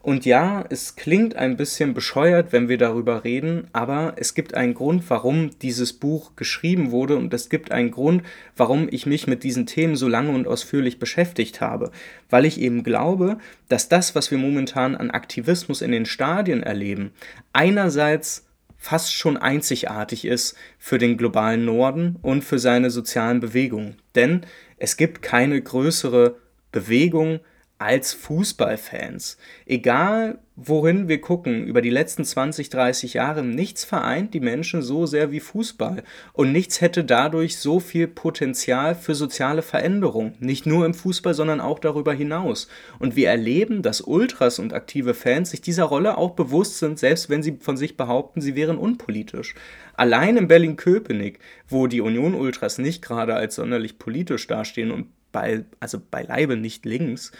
Und 0.01 0.25
ja, 0.25 0.63
es 0.69 0.95
klingt 0.95 1.35
ein 1.35 1.57
bisschen 1.57 1.93
bescheuert, 1.93 2.53
wenn 2.53 2.69
wir 2.69 2.77
darüber 2.77 3.25
reden, 3.25 3.67
aber 3.73 4.13
es 4.15 4.33
gibt 4.33 4.53
einen 4.53 4.73
Grund, 4.73 5.03
warum 5.09 5.51
dieses 5.59 5.91
Buch 5.91 6.37
geschrieben 6.37 6.91
wurde 6.91 7.17
und 7.17 7.33
es 7.33 7.49
gibt 7.49 7.71
einen 7.71 7.91
Grund, 7.91 8.23
warum 8.55 8.87
ich 8.89 9.05
mich 9.05 9.27
mit 9.27 9.43
diesen 9.43 9.65
Themen 9.65 9.97
so 9.97 10.07
lange 10.07 10.31
und 10.31 10.47
ausführlich 10.47 10.99
beschäftigt 10.99 11.59
habe. 11.59 11.91
Weil 12.29 12.45
ich 12.45 12.61
eben 12.61 12.83
glaube, 12.83 13.39
dass 13.67 13.89
das, 13.89 14.15
was 14.15 14.31
wir 14.31 14.37
momentan 14.37 14.95
an 14.95 15.11
Aktivismus 15.11 15.81
in 15.81 15.91
den 15.91 16.05
Stadien 16.05 16.63
erleben, 16.63 17.11
einerseits 17.51 18.45
fast 18.77 19.13
schon 19.13 19.35
einzigartig 19.35 20.23
ist 20.23 20.55
für 20.77 20.97
den 20.97 21.17
globalen 21.17 21.65
Norden 21.65 22.15
und 22.21 22.45
für 22.45 22.57
seine 22.57 22.89
sozialen 22.89 23.41
Bewegungen. 23.41 23.97
Denn 24.15 24.45
es 24.77 24.95
gibt 24.95 25.21
keine 25.21 25.61
größere 25.61 26.37
Bewegung 26.71 27.41
als 27.79 28.13
Fußballfans. 28.13 29.37
Egal 29.65 30.39
wohin 30.57 31.07
wir 31.07 31.21
gucken, 31.21 31.65
über 31.65 31.81
die 31.81 31.89
letzten 31.89 32.25
20, 32.25 32.69
30 32.69 33.13
Jahre, 33.13 33.41
nichts 33.41 33.85
vereint 33.85 34.33
die 34.33 34.41
Menschen 34.41 34.81
so 34.81 35.05
sehr 35.05 35.31
wie 35.31 35.39
Fußball. 35.39 36.03
Und 36.33 36.51
nichts 36.51 36.81
hätte 36.81 37.05
dadurch 37.05 37.57
so 37.57 37.79
viel 37.79 38.09
Potenzial 38.09 38.95
für 38.95 39.15
soziale 39.15 39.61
Veränderung. 39.61 40.33
Nicht 40.39 40.65
nur 40.65 40.85
im 40.85 40.93
Fußball, 40.93 41.33
sondern 41.33 41.61
auch 41.61 41.79
darüber 41.79 42.13
hinaus. 42.13 42.67
Und 42.99 43.15
wir 43.15 43.29
erleben, 43.29 43.81
dass 43.81 44.01
Ultras 44.01 44.59
und 44.59 44.73
aktive 44.73 45.13
Fans 45.13 45.51
sich 45.51 45.61
dieser 45.61 45.85
Rolle 45.85 46.17
auch 46.17 46.31
bewusst 46.31 46.79
sind, 46.79 46.99
selbst 46.99 47.29
wenn 47.29 47.41
sie 47.41 47.57
von 47.61 47.77
sich 47.77 47.95
behaupten, 47.95 48.41
sie 48.41 48.55
wären 48.55 48.77
unpolitisch. 48.77 49.55
Allein 49.95 50.35
in 50.35 50.49
Berlin-Köpenick, 50.49 51.39
wo 51.69 51.87
die 51.87 52.01
Union-Ultras 52.01 52.77
nicht 52.79 53.01
gerade 53.01 53.35
als 53.35 53.55
sonderlich 53.55 53.97
politisch 53.97 54.47
dastehen 54.47 54.91
und 54.91 55.07
bei, 55.31 55.63
also 55.79 56.01
beileibe 56.11 56.57
nicht 56.57 56.85
links, 56.85 57.31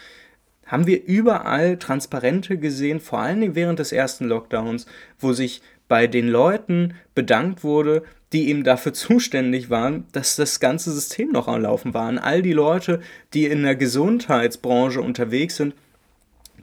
haben 0.70 0.86
wir 0.86 1.04
überall 1.04 1.78
Transparente 1.78 2.56
gesehen, 2.56 3.00
vor 3.00 3.18
allen 3.18 3.40
Dingen 3.40 3.54
während 3.54 3.78
des 3.78 3.92
ersten 3.92 4.26
Lockdowns, 4.26 4.86
wo 5.18 5.32
sich 5.32 5.62
bei 5.88 6.06
den 6.06 6.28
Leuten 6.28 6.94
bedankt 7.14 7.64
wurde, 7.64 8.04
die 8.32 8.48
eben 8.48 8.62
dafür 8.62 8.92
zuständig 8.94 9.70
waren, 9.70 10.04
dass 10.12 10.36
das 10.36 10.60
ganze 10.60 10.92
System 10.92 11.32
noch 11.32 11.48
am 11.48 11.62
Laufen 11.62 11.92
war. 11.92 12.10
All 12.22 12.42
die 12.42 12.52
Leute, 12.52 13.00
die 13.34 13.46
in 13.46 13.64
der 13.64 13.74
Gesundheitsbranche 13.74 15.00
unterwegs 15.00 15.56
sind, 15.56 15.74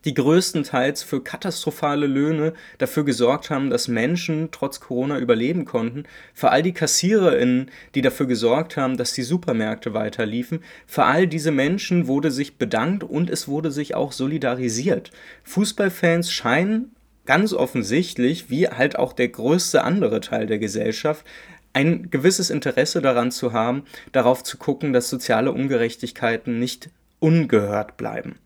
die 0.05 0.13
größtenteils 0.13 1.03
für 1.03 1.23
katastrophale 1.23 2.07
Löhne 2.07 2.53
dafür 2.77 3.05
gesorgt 3.05 3.49
haben, 3.49 3.69
dass 3.69 3.87
Menschen 3.87 4.49
trotz 4.51 4.79
Corona 4.79 5.19
überleben 5.19 5.65
konnten, 5.65 6.03
für 6.33 6.49
all 6.49 6.63
die 6.63 6.73
KassiererInnen, 6.73 7.71
die 7.95 8.01
dafür 8.01 8.25
gesorgt 8.25 8.77
haben, 8.77 8.97
dass 8.97 9.13
die 9.13 9.23
Supermärkte 9.23 9.93
weiterliefen, 9.93 10.63
für 10.85 11.03
all 11.03 11.27
diese 11.27 11.51
Menschen 11.51 12.07
wurde 12.07 12.31
sich 12.31 12.57
bedankt 12.57 13.03
und 13.03 13.29
es 13.29 13.47
wurde 13.47 13.71
sich 13.71 13.95
auch 13.95 14.11
solidarisiert. 14.11 15.11
Fußballfans 15.43 16.31
scheinen 16.31 16.91
ganz 17.25 17.53
offensichtlich, 17.53 18.49
wie 18.49 18.67
halt 18.67 18.97
auch 18.97 19.13
der 19.13 19.27
größte 19.27 19.83
andere 19.83 20.21
Teil 20.21 20.47
der 20.47 20.59
Gesellschaft, 20.59 21.25
ein 21.73 22.09
gewisses 22.09 22.49
Interesse 22.49 23.01
daran 23.01 23.31
zu 23.31 23.53
haben, 23.53 23.83
darauf 24.11 24.43
zu 24.43 24.57
gucken, 24.57 24.93
dass 24.93 25.09
soziale 25.09 25.51
Ungerechtigkeiten 25.51 26.57
nicht 26.57 26.89
ungehört 27.19 27.97
bleiben. 27.97 28.39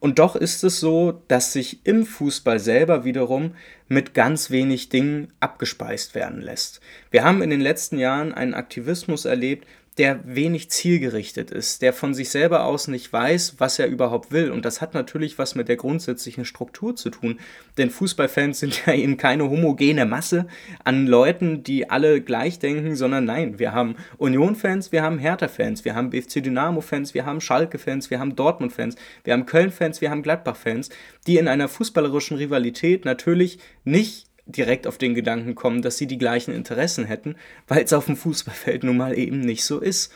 Und 0.00 0.20
doch 0.20 0.36
ist 0.36 0.62
es 0.62 0.78
so, 0.78 1.22
dass 1.26 1.52
sich 1.52 1.80
im 1.84 2.06
Fußball 2.06 2.60
selber 2.60 3.04
wiederum 3.04 3.54
mit 3.88 4.14
ganz 4.14 4.50
wenig 4.50 4.90
Dingen 4.90 5.32
abgespeist 5.40 6.14
werden 6.14 6.40
lässt. 6.40 6.80
Wir 7.10 7.24
haben 7.24 7.42
in 7.42 7.50
den 7.50 7.60
letzten 7.60 7.98
Jahren 7.98 8.32
einen 8.32 8.54
Aktivismus 8.54 9.24
erlebt, 9.24 9.66
der 9.98 10.20
wenig 10.24 10.70
zielgerichtet 10.70 11.50
ist, 11.50 11.82
der 11.82 11.92
von 11.92 12.14
sich 12.14 12.30
selber 12.30 12.64
aus 12.64 12.86
nicht 12.86 13.12
weiß, 13.12 13.56
was 13.58 13.80
er 13.80 13.88
überhaupt 13.88 14.30
will. 14.30 14.52
Und 14.52 14.64
das 14.64 14.80
hat 14.80 14.94
natürlich 14.94 15.38
was 15.38 15.56
mit 15.56 15.68
der 15.68 15.76
grundsätzlichen 15.76 16.44
Struktur 16.44 16.94
zu 16.94 17.10
tun. 17.10 17.40
Denn 17.76 17.90
Fußballfans 17.90 18.60
sind 18.60 18.86
ja 18.86 18.94
eben 18.94 19.16
keine 19.16 19.50
homogene 19.50 20.06
Masse 20.06 20.46
an 20.84 21.08
Leuten, 21.08 21.64
die 21.64 21.90
alle 21.90 22.20
gleich 22.20 22.60
denken, 22.60 22.94
sondern 22.94 23.24
nein, 23.24 23.58
wir 23.58 23.72
haben 23.72 23.96
Union-Fans, 24.18 24.92
wir 24.92 25.02
haben 25.02 25.18
Hertha-Fans, 25.18 25.84
wir 25.84 25.96
haben 25.96 26.10
BFC 26.10 26.44
Dynamo-Fans, 26.44 27.12
wir 27.14 27.26
haben 27.26 27.40
Schalke-Fans, 27.40 28.10
wir 28.10 28.20
haben 28.20 28.36
Dortmund-Fans, 28.36 28.94
wir 29.24 29.32
haben 29.32 29.46
Köln-Fans, 29.46 30.00
wir 30.00 30.10
haben 30.10 30.22
Gladbach-Fans, 30.22 30.90
die 31.26 31.38
in 31.38 31.48
einer 31.48 31.68
fußballerischen 31.68 32.36
Rivalität 32.36 33.04
natürlich 33.04 33.58
nicht 33.84 34.27
direkt 34.48 34.86
auf 34.86 34.98
den 34.98 35.14
Gedanken 35.14 35.54
kommen, 35.54 35.82
dass 35.82 35.98
sie 35.98 36.06
die 36.06 36.18
gleichen 36.18 36.52
Interessen 36.52 37.04
hätten, 37.04 37.36
weil 37.68 37.84
es 37.84 37.92
auf 37.92 38.06
dem 38.06 38.16
Fußballfeld 38.16 38.82
nun 38.82 38.96
mal 38.96 39.16
eben 39.16 39.40
nicht 39.40 39.64
so 39.64 39.78
ist. 39.78 40.12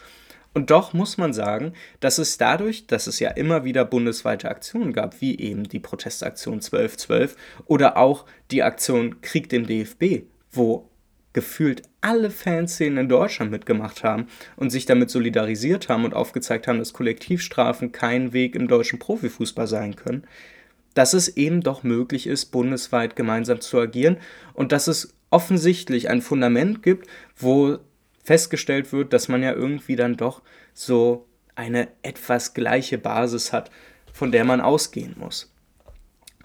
Und 0.54 0.70
doch 0.70 0.92
muss 0.92 1.16
man 1.16 1.32
sagen, 1.32 1.72
dass 2.00 2.18
es 2.18 2.36
dadurch, 2.36 2.86
dass 2.86 3.06
es 3.06 3.20
ja 3.20 3.30
immer 3.30 3.64
wieder 3.64 3.84
bundesweite 3.84 4.50
Aktionen 4.50 4.92
gab, 4.92 5.20
wie 5.20 5.38
eben 5.38 5.64
die 5.64 5.78
Protestaktion 5.78 6.54
1212 6.54 7.36
oder 7.66 7.96
auch 7.96 8.26
die 8.50 8.62
Aktion 8.62 9.20
Krieg 9.22 9.48
dem 9.48 9.66
DFB, 9.66 10.24
wo 10.50 10.90
gefühlt 11.32 11.82
alle 12.02 12.30
Fanszenen 12.30 12.98
in 12.98 13.08
Deutschland 13.08 13.50
mitgemacht 13.50 14.04
haben 14.04 14.26
und 14.56 14.68
sich 14.68 14.84
damit 14.84 15.08
solidarisiert 15.08 15.88
haben 15.88 16.04
und 16.04 16.14
aufgezeigt 16.14 16.68
haben, 16.68 16.78
dass 16.78 16.92
Kollektivstrafen 16.92 17.92
kein 17.92 18.34
Weg 18.34 18.54
im 18.54 18.68
deutschen 18.68 18.98
Profifußball 18.98 19.66
sein 19.66 19.96
können, 19.96 20.24
dass 20.94 21.12
es 21.12 21.36
eben 21.36 21.62
doch 21.62 21.82
möglich 21.82 22.26
ist, 22.26 22.46
bundesweit 22.46 23.16
gemeinsam 23.16 23.60
zu 23.60 23.78
agieren 23.78 24.18
und 24.54 24.72
dass 24.72 24.86
es 24.86 25.14
offensichtlich 25.30 26.10
ein 26.10 26.22
Fundament 26.22 26.82
gibt, 26.82 27.08
wo 27.36 27.78
festgestellt 28.22 28.92
wird, 28.92 29.12
dass 29.12 29.28
man 29.28 29.42
ja 29.42 29.52
irgendwie 29.52 29.96
dann 29.96 30.16
doch 30.16 30.42
so 30.74 31.26
eine 31.54 31.88
etwas 32.02 32.54
gleiche 32.54 32.98
Basis 32.98 33.52
hat, 33.52 33.70
von 34.12 34.32
der 34.32 34.44
man 34.44 34.60
ausgehen 34.60 35.16
muss. 35.18 35.52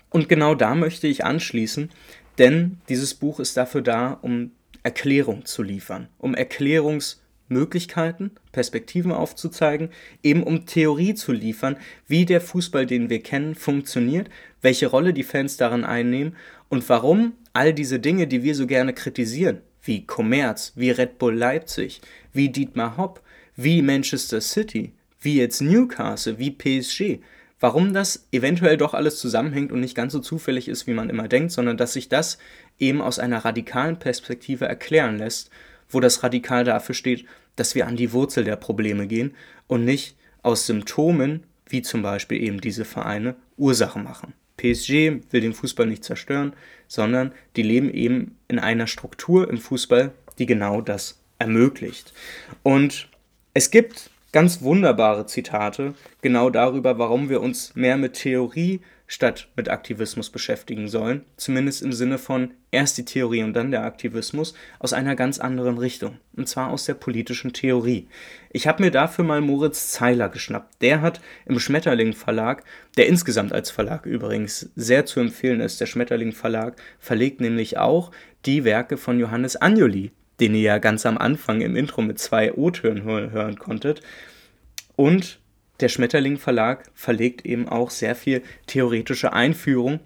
Und 0.09 0.29
genau 0.29 0.55
da 0.55 0.73
möchte 0.73 1.07
ich 1.07 1.25
anschließen, 1.25 1.89
denn 2.37 2.79
dieses 2.87 3.13
Buch 3.13 3.39
ist 3.39 3.57
dafür 3.57 3.81
da, 3.81 4.17
um 4.21 4.51
Erklärung 4.83 5.45
zu 5.45 5.63
liefern, 5.63 6.07
um 6.17 6.33
Erklärungs- 6.33 7.17
Möglichkeiten, 7.49 8.31
Perspektiven 8.51 9.11
aufzuzeigen, 9.11 9.89
eben 10.23 10.43
um 10.43 10.65
Theorie 10.65 11.13
zu 11.13 11.31
liefern, 11.31 11.77
wie 12.07 12.25
der 12.25 12.41
Fußball, 12.41 12.85
den 12.85 13.09
wir 13.09 13.21
kennen, 13.21 13.55
funktioniert, 13.55 14.29
welche 14.61 14.87
Rolle 14.87 15.13
die 15.13 15.23
Fans 15.23 15.57
darin 15.57 15.83
einnehmen 15.83 16.35
und 16.69 16.87
warum 16.89 17.33
all 17.53 17.73
diese 17.73 17.99
Dinge, 17.99 18.27
die 18.27 18.43
wir 18.43 18.55
so 18.55 18.67
gerne 18.67 18.93
kritisieren, 18.93 19.61
wie 19.81 20.05
Commerz, 20.05 20.73
wie 20.75 20.91
Red 20.91 21.17
Bull 21.17 21.35
Leipzig, 21.35 22.01
wie 22.33 22.49
Dietmar 22.49 22.97
Hopp, 22.97 23.21
wie 23.55 23.81
Manchester 23.81 24.41
City, 24.41 24.91
wie 25.21 25.37
jetzt 25.37 25.61
Newcastle, 25.61 26.37
wie 26.37 26.51
PSG, 26.51 27.19
warum 27.59 27.93
das 27.93 28.27
eventuell 28.31 28.77
doch 28.77 28.93
alles 28.93 29.19
zusammenhängt 29.19 29.71
und 29.71 29.79
nicht 29.79 29.95
ganz 29.95 30.13
so 30.13 30.19
zufällig 30.19 30.67
ist, 30.67 30.87
wie 30.87 30.93
man 30.93 31.09
immer 31.09 31.27
denkt, 31.27 31.51
sondern 31.51 31.77
dass 31.77 31.93
sich 31.93 32.09
das 32.09 32.37
eben 32.77 33.01
aus 33.01 33.17
einer 33.19 33.43
radikalen 33.43 33.97
Perspektive 33.97 34.65
erklären 34.65 35.17
lässt 35.17 35.49
wo 35.89 35.99
das 35.99 36.23
Radikal 36.23 36.63
dafür 36.63 36.95
steht, 36.95 37.25
dass 37.55 37.75
wir 37.75 37.87
an 37.87 37.95
die 37.95 38.11
Wurzel 38.13 38.43
der 38.43 38.55
Probleme 38.55 39.07
gehen 39.07 39.35
und 39.67 39.85
nicht 39.85 40.15
aus 40.43 40.65
Symptomen, 40.65 41.43
wie 41.67 41.81
zum 41.81 42.01
Beispiel 42.01 42.41
eben 42.41 42.61
diese 42.61 42.85
Vereine, 42.85 43.35
Ursachen 43.57 44.03
machen. 44.03 44.33
PSG 44.57 45.21
will 45.31 45.41
den 45.41 45.53
Fußball 45.53 45.85
nicht 45.85 46.03
zerstören, 46.03 46.53
sondern 46.87 47.31
die 47.55 47.63
leben 47.63 47.89
eben 47.91 48.37
in 48.47 48.59
einer 48.59 48.87
Struktur 48.87 49.49
im 49.49 49.57
Fußball, 49.57 50.11
die 50.39 50.45
genau 50.45 50.81
das 50.81 51.19
ermöglicht. 51.39 52.13
Und 52.63 53.09
es 53.53 53.71
gibt 53.71 54.09
ganz 54.31 54.61
wunderbare 54.61 55.25
Zitate 55.25 55.93
genau 56.21 56.49
darüber, 56.49 56.97
warum 56.97 57.29
wir 57.29 57.41
uns 57.41 57.75
mehr 57.75 57.97
mit 57.97 58.13
Theorie 58.13 58.81
statt 59.07 59.47
mit 59.55 59.69
Aktivismus 59.69 60.29
beschäftigen 60.29 60.89
sollen, 60.89 61.23
zumindest 61.37 61.81
im 61.81 61.93
Sinne 61.93 62.17
von 62.17 62.51
erst 62.71 62.97
die 62.97 63.05
Theorie 63.05 63.41
und 63.41 63.53
dann 63.53 63.71
der 63.71 63.85
Aktivismus, 63.85 64.53
aus 64.79 64.91
einer 64.91 65.15
ganz 65.15 65.39
anderen 65.39 65.77
Richtung, 65.77 66.17
und 66.35 66.49
zwar 66.49 66.69
aus 66.69 66.85
der 66.85 66.93
politischen 66.93 67.53
Theorie. 67.53 68.07
Ich 68.51 68.67
habe 68.67 68.83
mir 68.83 68.91
dafür 68.91 69.23
mal 69.23 69.39
Moritz 69.39 69.91
Zeiler 69.91 70.27
geschnappt. 70.27 70.81
Der 70.81 71.01
hat 71.01 71.21
im 71.45 71.57
Schmetterling 71.57 72.13
Verlag, 72.13 72.63
der 72.97 73.07
insgesamt 73.07 73.53
als 73.53 73.71
Verlag 73.71 74.05
übrigens 74.05 74.69
sehr 74.75 75.05
zu 75.05 75.21
empfehlen 75.21 75.61
ist, 75.61 75.79
der 75.79 75.85
Schmetterling 75.85 76.33
Verlag 76.33 76.75
verlegt 76.99 77.39
nämlich 77.39 77.77
auch 77.77 78.11
die 78.45 78.65
Werke 78.65 78.97
von 78.97 79.19
Johannes 79.19 79.55
Anjoli, 79.55 80.11
den 80.41 80.53
ihr 80.53 80.61
ja 80.61 80.77
ganz 80.79 81.05
am 81.05 81.17
Anfang 81.17 81.61
im 81.61 81.77
Intro 81.77 82.01
mit 82.01 82.19
zwei 82.19 82.53
O-Tönen 82.53 83.03
hören 83.05 83.57
konntet. 83.57 84.01
Und 84.97 85.39
der 85.79 85.89
Schmetterling 85.89 86.37
Verlag 86.37 86.85
verlegt 86.93 87.45
eben 87.45 87.67
auch 87.69 87.89
sehr 87.89 88.15
viel 88.15 88.41
theoretische 88.65 89.33
Einführung, 89.33 89.99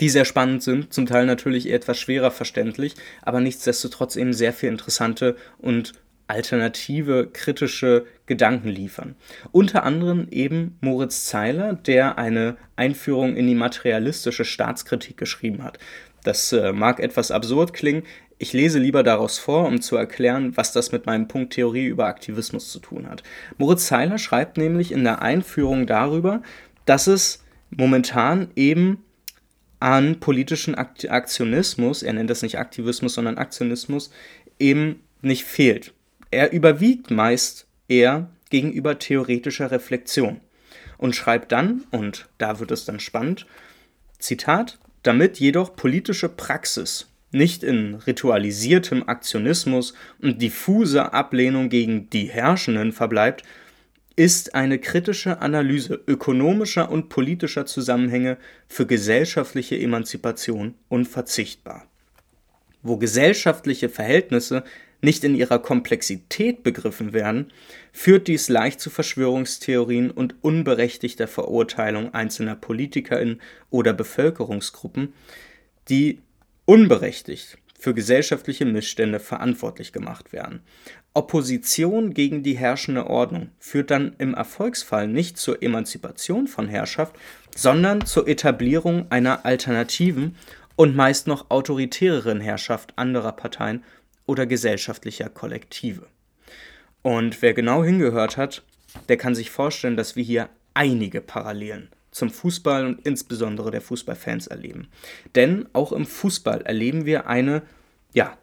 die 0.00 0.10
sehr 0.10 0.24
spannend 0.24 0.62
sind, 0.62 0.92
zum 0.92 1.06
Teil 1.06 1.26
natürlich 1.26 1.70
etwas 1.70 1.98
schwerer 1.98 2.30
verständlich, 2.30 2.94
aber 3.22 3.40
nichtsdestotrotz 3.40 4.16
eben 4.16 4.34
sehr 4.34 4.52
viel 4.52 4.68
interessante 4.68 5.36
und 5.58 5.94
alternative, 6.28 7.30
kritische 7.32 8.06
Gedanken 8.26 8.68
liefern. 8.68 9.14
Unter 9.52 9.84
anderem 9.84 10.26
eben 10.30 10.76
Moritz 10.80 11.26
Zeiler, 11.26 11.74
der 11.74 12.18
eine 12.18 12.56
Einführung 12.74 13.36
in 13.36 13.46
die 13.46 13.54
materialistische 13.54 14.44
Staatskritik 14.44 15.16
geschrieben 15.16 15.62
hat. 15.62 15.78
Das 16.24 16.52
äh, 16.52 16.72
mag 16.72 16.98
etwas 16.98 17.30
absurd 17.30 17.72
klingen. 17.72 18.02
Ich 18.38 18.52
lese 18.52 18.78
lieber 18.78 19.02
daraus 19.02 19.38
vor, 19.38 19.66
um 19.66 19.80
zu 19.80 19.96
erklären, 19.96 20.56
was 20.56 20.72
das 20.72 20.92
mit 20.92 21.06
meinem 21.06 21.26
Punkt 21.26 21.54
Theorie 21.54 21.86
über 21.86 22.06
Aktivismus 22.06 22.70
zu 22.70 22.80
tun 22.80 23.08
hat. 23.08 23.22
Moritz 23.56 23.86
Zeiler 23.86 24.18
schreibt 24.18 24.58
nämlich 24.58 24.92
in 24.92 25.04
der 25.04 25.22
Einführung 25.22 25.86
darüber, 25.86 26.42
dass 26.84 27.06
es 27.06 27.42
momentan 27.70 28.50
eben 28.54 29.02
an 29.80 30.20
politischen 30.20 30.74
Aktionismus, 30.74 32.02
er 32.02 32.12
nennt 32.12 32.28
das 32.28 32.42
nicht 32.42 32.58
Aktivismus, 32.58 33.14
sondern 33.14 33.38
Aktionismus, 33.38 34.10
eben 34.58 35.00
nicht 35.22 35.44
fehlt. 35.44 35.94
Er 36.30 36.52
überwiegt 36.52 37.10
meist 37.10 37.66
eher 37.88 38.30
gegenüber 38.50 38.98
theoretischer 38.98 39.70
Reflexion 39.70 40.40
und 40.98 41.16
schreibt 41.16 41.52
dann, 41.52 41.84
und 41.90 42.28
da 42.38 42.58
wird 42.58 42.70
es 42.70 42.84
dann 42.84 43.00
spannend, 43.00 43.46
Zitat, 44.18 44.78
damit 45.02 45.38
jedoch 45.38 45.76
politische 45.76 46.28
Praxis 46.28 47.08
nicht 47.32 47.62
in 47.62 47.94
ritualisiertem 47.94 49.08
Aktionismus 49.08 49.94
und 50.20 50.40
diffuser 50.40 51.12
Ablehnung 51.14 51.68
gegen 51.68 52.08
die 52.10 52.26
Herrschenden 52.26 52.92
verbleibt, 52.92 53.42
ist 54.16 54.54
eine 54.54 54.78
kritische 54.78 55.42
Analyse 55.42 56.00
ökonomischer 56.06 56.90
und 56.90 57.10
politischer 57.10 57.66
Zusammenhänge 57.66 58.38
für 58.66 58.86
gesellschaftliche 58.86 59.78
Emanzipation 59.78 60.74
unverzichtbar. 60.88 61.86
Wo 62.82 62.96
gesellschaftliche 62.96 63.90
Verhältnisse 63.90 64.64
nicht 65.02 65.22
in 65.24 65.34
ihrer 65.34 65.58
Komplexität 65.58 66.62
begriffen 66.62 67.12
werden, 67.12 67.52
führt 67.92 68.28
dies 68.28 68.48
leicht 68.48 68.80
zu 68.80 68.88
Verschwörungstheorien 68.88 70.10
und 70.10 70.34
unberechtigter 70.40 71.28
Verurteilung 71.28 72.14
einzelner 72.14 72.56
Politikerinnen 72.56 73.42
oder 73.68 73.92
Bevölkerungsgruppen, 73.92 75.12
die 75.90 76.20
unberechtigt 76.66 77.58
für 77.78 77.94
gesellschaftliche 77.94 78.64
Missstände 78.64 79.20
verantwortlich 79.20 79.92
gemacht 79.92 80.32
werden. 80.32 80.60
Opposition 81.14 82.12
gegen 82.12 82.42
die 82.42 82.58
herrschende 82.58 83.06
Ordnung 83.06 83.50
führt 83.58 83.90
dann 83.90 84.14
im 84.18 84.34
Erfolgsfall 84.34 85.08
nicht 85.08 85.38
zur 85.38 85.62
Emanzipation 85.62 86.46
von 86.46 86.68
Herrschaft, 86.68 87.16
sondern 87.54 88.04
zur 88.04 88.28
Etablierung 88.28 89.10
einer 89.10 89.46
alternativen 89.46 90.36
und 90.74 90.94
meist 90.94 91.26
noch 91.26 91.50
autoritäreren 91.50 92.40
Herrschaft 92.40 92.92
anderer 92.96 93.32
Parteien 93.32 93.82
oder 94.26 94.46
gesellschaftlicher 94.46 95.30
Kollektive. 95.30 96.06
Und 97.02 97.40
wer 97.40 97.54
genau 97.54 97.84
hingehört 97.84 98.36
hat, 98.36 98.62
der 99.08 99.16
kann 99.16 99.34
sich 99.34 99.50
vorstellen, 99.50 99.96
dass 99.96 100.16
wir 100.16 100.24
hier 100.24 100.48
einige 100.74 101.20
Parallelen 101.20 101.88
zum 102.16 102.30
Fußball 102.30 102.86
und 102.86 103.06
insbesondere 103.06 103.70
der 103.70 103.82
Fußballfans 103.82 104.46
erleben. 104.46 104.88
Denn 105.34 105.68
auch 105.74 105.92
im 105.92 106.06
Fußball 106.06 106.62
erleben 106.62 107.04
wir 107.04 107.26
eine, 107.26 107.62
ja, 108.14 108.38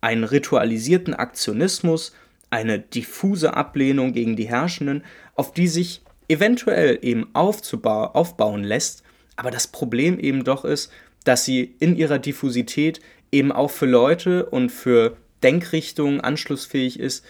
einen 0.00 0.22
ritualisierten 0.22 1.14
Aktionismus, 1.14 2.14
eine 2.50 2.78
diffuse 2.78 3.54
Ablehnung 3.54 4.12
gegen 4.12 4.36
die 4.36 4.48
Herrschenden, 4.48 5.02
auf 5.34 5.52
die 5.52 5.66
sich 5.66 6.02
eventuell 6.28 7.00
eben 7.02 7.34
aufbauen 7.34 8.62
lässt, 8.62 9.02
aber 9.34 9.50
das 9.50 9.66
Problem 9.66 10.20
eben 10.20 10.44
doch 10.44 10.64
ist, 10.64 10.92
dass 11.24 11.44
sie 11.44 11.74
in 11.80 11.96
ihrer 11.96 12.20
Diffusität 12.20 13.00
eben 13.32 13.50
auch 13.50 13.72
für 13.72 13.86
Leute 13.86 14.46
und 14.46 14.70
für 14.70 15.16
Denkrichtungen 15.42 16.20
anschlussfähig 16.20 17.00
ist, 17.00 17.24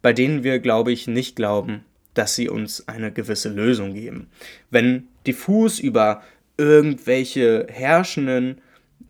bei 0.00 0.14
denen 0.14 0.42
wir, 0.42 0.58
glaube 0.58 0.90
ich, 0.90 1.06
nicht 1.06 1.36
glauben, 1.36 1.84
dass 2.18 2.34
sie 2.34 2.48
uns 2.48 2.88
eine 2.88 3.12
gewisse 3.12 3.48
Lösung 3.48 3.94
geben. 3.94 4.28
Wenn 4.70 5.06
diffus 5.24 5.78
über 5.78 6.24
irgendwelche 6.56 7.68
Herrschenden 7.70 8.60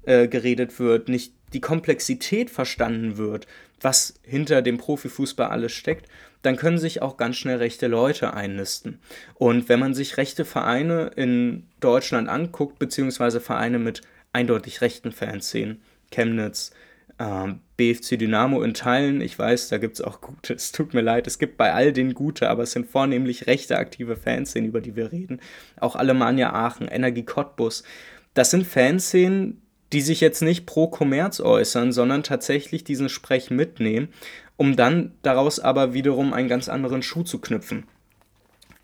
äh, 0.04 0.28
geredet 0.28 0.78
wird, 0.78 1.08
nicht 1.08 1.32
die 1.54 1.62
Komplexität 1.62 2.50
verstanden 2.50 3.16
wird, 3.16 3.46
was 3.80 4.12
hinter 4.22 4.60
dem 4.60 4.76
Profifußball 4.76 5.48
alles 5.48 5.72
steckt, 5.72 6.06
dann 6.42 6.56
können 6.56 6.76
sich 6.76 7.00
auch 7.00 7.16
ganz 7.16 7.36
schnell 7.36 7.56
rechte 7.56 7.86
Leute 7.86 8.34
einnisten. 8.34 8.98
Und 9.36 9.70
wenn 9.70 9.80
man 9.80 9.94
sich 9.94 10.18
rechte 10.18 10.44
Vereine 10.44 11.10
in 11.16 11.66
Deutschland 11.80 12.28
anguckt, 12.28 12.78
beziehungsweise 12.78 13.40
Vereine 13.40 13.78
mit 13.78 14.02
eindeutig 14.34 14.82
rechten 14.82 15.12
Fanszenen, 15.12 15.80
Chemnitz, 16.10 16.72
ähm, 17.18 17.60
BFC 17.76 18.18
Dynamo 18.18 18.62
in 18.62 18.74
Teilen, 18.74 19.20
ich 19.20 19.38
weiß, 19.38 19.68
da 19.68 19.78
gibt 19.78 19.94
es 19.94 20.00
auch 20.00 20.20
gute, 20.20 20.52
es 20.54 20.72
tut 20.72 20.94
mir 20.94 21.00
leid, 21.00 21.26
es 21.26 21.38
gibt 21.38 21.56
bei 21.56 21.72
all 21.72 21.92
den 21.92 22.14
gute, 22.14 22.50
aber 22.50 22.62
es 22.62 22.72
sind 22.72 22.88
vornehmlich 22.88 23.46
rechte 23.46 23.78
aktive 23.78 24.16
Fanszenen, 24.16 24.68
über 24.68 24.80
die 24.80 24.96
wir 24.96 25.12
reden. 25.12 25.40
Auch 25.80 25.96
Alemannia 25.96 26.52
Aachen, 26.52 26.88
Energie 26.88 27.24
Cottbus. 27.24 27.82
Das 28.34 28.50
sind 28.50 28.66
Fanszenen, 28.66 29.62
die 29.92 30.00
sich 30.00 30.20
jetzt 30.20 30.42
nicht 30.42 30.66
pro 30.66 30.88
Kommerz 30.88 31.40
äußern, 31.40 31.92
sondern 31.92 32.22
tatsächlich 32.22 32.84
diesen 32.84 33.08
Sprech 33.08 33.50
mitnehmen, 33.50 34.08
um 34.56 34.76
dann 34.76 35.12
daraus 35.22 35.60
aber 35.60 35.94
wiederum 35.94 36.32
einen 36.32 36.48
ganz 36.48 36.68
anderen 36.68 37.02
Schuh 37.02 37.22
zu 37.22 37.40
knüpfen. 37.40 37.84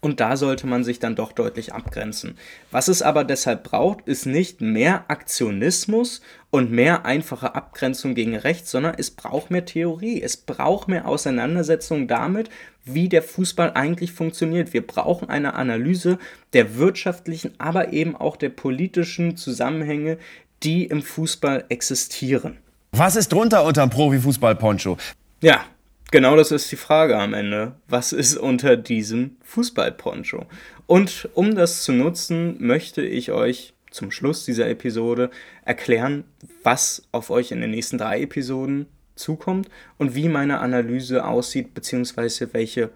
Und 0.05 0.21
da 0.21 0.37
sollte 0.37 0.67
man 0.67 0.85
sich 0.85 0.99
dann 0.99 1.17
doch 1.17 1.33
deutlich 1.33 1.73
abgrenzen. 1.73 2.37
Was 2.71 2.89
es 2.89 3.01
aber 3.01 3.25
deshalb 3.25 3.65
braucht, 3.65 4.07
ist 4.07 4.27
nicht 4.27 4.61
mehr 4.61 5.07
Aktionismus 5.09 6.21
und 6.51 6.71
mehr 6.71 7.07
einfache 7.07 7.55
Abgrenzung 7.55 8.15
gegen 8.15 8.37
rechts, 8.37 8.71
sondern 8.71 8.97
es 8.99 9.11
braucht 9.11 9.51
mehr 9.51 9.65
Theorie. 9.65 10.21
Es 10.21 10.37
braucht 10.37 10.89
mehr 10.89 11.09
Auseinandersetzung 11.09 12.07
damit, 12.07 12.51
wie 12.85 13.09
der 13.09 13.23
Fußball 13.23 13.73
eigentlich 13.73 14.13
funktioniert. 14.13 14.75
Wir 14.75 14.87
brauchen 14.87 15.31
eine 15.31 15.55
Analyse 15.55 16.19
der 16.53 16.77
wirtschaftlichen, 16.77 17.53
aber 17.57 17.95
eben 17.95 18.15
auch 18.15 18.37
der 18.37 18.51
politischen 18.51 19.39
Zusammenhänge, 19.39 20.19
die 20.63 20.85
im 20.85 21.01
Fußball 21.01 21.65
existieren. 21.71 22.59
Was 22.93 23.17
ist 23.17 23.33
drunter 23.33 23.65
unterm 23.65 23.89
Profifußball-Poncho? 23.89 24.99
Ja, 25.41 25.65
genau 26.11 26.37
das 26.37 26.51
ist 26.51 26.71
die 26.71 26.77
Frage 26.77 27.19
am 27.19 27.35
Ende. 27.35 27.77
Was 27.89 28.13
ist 28.13 28.37
unter 28.37 28.77
diesem 28.77 29.37
Fußball-Poncho? 29.43 30.47
Und 30.87 31.29
um 31.35 31.55
das 31.55 31.83
zu 31.83 31.93
nutzen, 31.93 32.57
möchte 32.59 33.03
ich 33.03 33.33
euch 33.33 33.75
zum 33.91 34.11
Schluss 34.11 34.45
dieser 34.45 34.69
Episode 34.69 35.31
erklären, 35.65 36.25
was 36.63 37.07
auf 37.13 37.31
euch 37.31 37.53
in 37.53 37.61
den 37.61 37.71
nächsten 37.71 37.97
drei 37.97 38.23
Episoden 38.23 38.87
zukommt 39.15 39.69
und 39.99 40.15
wie 40.15 40.29
meine 40.29 40.59
Analyse 40.59 41.25
aussieht, 41.25 41.75
beziehungsweise 41.75 42.53
welche 42.53 42.91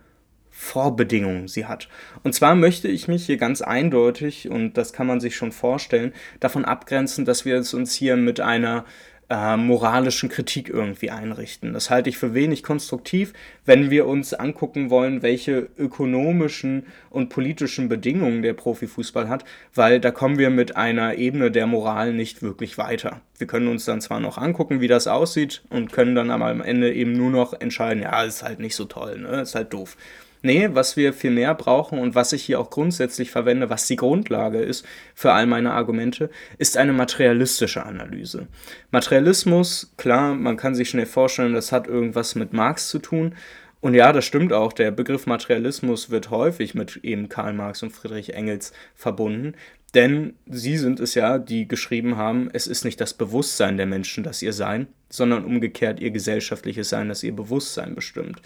Vorbedingungen 0.51 1.47
sie 1.47 1.67
hat. 1.67 1.89
Und 2.25 2.35
zwar 2.35 2.57
möchte 2.57 2.89
ich 2.89 3.07
mich 3.07 3.27
hier 3.27 3.37
ganz 3.37 3.63
eindeutig, 3.63 4.51
und 4.51 4.75
das 4.75 4.93
kann 4.93 5.07
man 5.07 5.21
sich 5.21 5.37
schon 5.37 5.53
vorstellen, 5.53 6.13
davon 6.41 6.65
abgrenzen, 6.65 7.25
dass 7.25 7.45
wir 7.45 7.57
es 7.57 7.75
uns 7.75 7.95
hier 7.95 8.17
mit 8.17 8.41
einer 8.41 8.85
äh, 9.31 9.57
moralischen 9.57 10.29
Kritik 10.29 10.69
irgendwie 10.69 11.11
einrichten. 11.11 11.75
Das 11.75 11.91
halte 11.91 12.09
ich 12.09 12.17
für 12.17 12.35
wenig 12.35 12.63
konstruktiv, 12.63 13.33
wenn 13.67 13.91
wir 13.91 14.07
uns 14.07 14.33
angucken 14.33 14.91
wollen, 14.91 15.23
welche 15.23 15.69
ökonomischen 15.77 16.87
und 17.11 17.29
politischen 17.29 17.89
Bedingungen 17.89 18.43
der 18.43 18.55
Profifußball 18.55 19.29
hat, 19.29 19.45
weil 19.75 20.01
da 20.01 20.11
kommen 20.11 20.39
wir 20.39 20.51
mit 20.51 20.77
einer 20.77 21.17
Ebene 21.17 21.51
der 21.51 21.67
Moral 21.67 22.15
nicht 22.15 22.43
wirklich 22.43 22.79
weiter. 22.79 23.21
Wir 23.37 23.47
können 23.47 23.69
uns 23.69 23.85
dann 23.85 24.01
zwar 24.01 24.21
noch 24.21 24.39
angucken, 24.39 24.81
wie 24.81 24.89
das 24.89 25.07
aussieht 25.07 25.63
und 25.69 25.93
können 25.93 26.15
dann 26.15 26.31
aber 26.31 26.47
am 26.47 26.63
Ende 26.63 26.93
eben 26.93 27.13
nur 27.13 27.31
noch 27.31 27.53
entscheiden, 27.53 28.03
ja, 28.03 28.23
ist 28.23 28.43
halt 28.43 28.61
nicht 28.61 28.77
so 28.77 28.87
toll, 28.87 29.19
ne? 29.19 29.43
ist 29.43 29.55
halt 29.55 29.73
doof. 29.73 29.97
Nee, 30.43 30.69
was 30.73 30.97
wir 30.97 31.13
viel 31.13 31.31
mehr 31.31 31.55
brauchen 31.55 31.99
und 31.99 32.15
was 32.15 32.33
ich 32.33 32.45
hier 32.45 32.61
auch 32.61 32.71
grundsätzlich 32.71 33.31
verwende, 33.31 33.71
was 33.71 33.87
die 33.87 33.97
Grundlage 33.97 34.59
ist 34.59 34.87
für 35.15 35.33
all 35.33 35.47
meine 35.47 35.73
Argumente, 35.73 36.31
ist 36.59 36.77
eine 36.77 36.93
materialistische 36.93 37.85
Analyse. 37.85 38.47
Materialismus, 38.91 39.93
klar, 39.97 40.35
man 40.35 40.57
kann 40.57 40.75
sich 40.75 40.91
schnell 40.91 41.07
vorstellen, 41.07 41.55
das 41.55 41.73
hat 41.73 41.89
irgendwas 41.89 42.35
mit 42.35 42.53
Marx 42.53 42.89
zu 42.89 42.99
tun. 42.99 43.35
Und 43.81 43.95
ja, 43.95 44.13
das 44.13 44.25
stimmt 44.25 44.53
auch. 44.53 44.73
Der 44.73 44.91
Begriff 44.91 45.27
Materialismus 45.27 46.11
wird 46.11 46.31
häufig 46.31 46.75
mit 46.75 46.99
eben 47.05 47.29
Karl 47.29 47.53
Marx 47.53 47.83
und 47.83 47.91
Friedrich 47.91 48.35
Engels 48.35 48.73
verbunden. 48.95 49.55
Denn 49.95 50.35
sie 50.47 50.77
sind 50.77 51.01
es 51.01 51.15
ja, 51.15 51.39
die 51.39 51.67
geschrieben 51.67 52.17
haben, 52.17 52.51
es 52.53 52.67
ist 52.67 52.85
nicht 52.85 53.01
das 53.01 53.15
Bewusstsein 53.15 53.77
der 53.77 53.87
Menschen, 53.87 54.23
das 54.23 54.43
ihr 54.43 54.53
Sein, 54.53 54.89
sondern 55.09 55.45
umgekehrt 55.45 56.01
ihr 56.01 56.11
gesellschaftliches 56.11 56.91
Sein, 56.91 57.09
das 57.09 57.23
ihr 57.23 57.35
Bewusstsein 57.35 57.95
bestimmt. 57.95 58.43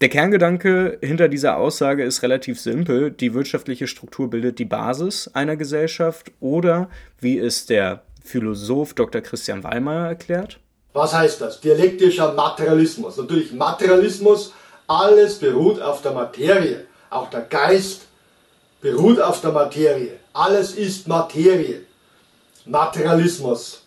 Der 0.00 0.08
Kerngedanke 0.08 0.98
hinter 1.02 1.28
dieser 1.28 1.56
Aussage 1.56 2.04
ist 2.04 2.22
relativ 2.22 2.60
simpel. 2.60 3.10
Die 3.10 3.34
wirtschaftliche 3.34 3.88
Struktur 3.88 4.30
bildet 4.30 4.60
die 4.60 4.64
Basis 4.64 5.28
einer 5.34 5.56
Gesellschaft 5.56 6.30
oder, 6.38 6.88
wie 7.18 7.36
es 7.36 7.66
der 7.66 8.02
Philosoph 8.22 8.94
Dr. 8.94 9.22
Christian 9.22 9.64
Wallmeier 9.64 10.06
erklärt, 10.06 10.60
Was 10.92 11.14
heißt 11.14 11.40
das? 11.40 11.60
Dialektischer 11.60 12.32
Materialismus. 12.34 13.16
Natürlich 13.16 13.52
Materialismus, 13.52 14.52
alles 14.86 15.40
beruht 15.40 15.82
auf 15.82 16.00
der 16.00 16.12
Materie. 16.12 16.86
Auch 17.10 17.28
der 17.30 17.40
Geist 17.40 18.02
beruht 18.80 19.20
auf 19.20 19.40
der 19.40 19.50
Materie. 19.50 20.12
Alles 20.32 20.74
ist 20.76 21.08
Materie. 21.08 21.80
Materialismus. 22.66 23.82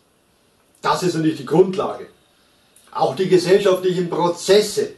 Das 0.81 1.03
ist 1.03 1.15
natürlich 1.15 1.37
die 1.37 1.45
Grundlage. 1.45 2.07
Auch 2.91 3.15
die 3.15 3.29
gesellschaftlichen 3.29 4.09
Prozesse 4.09 4.89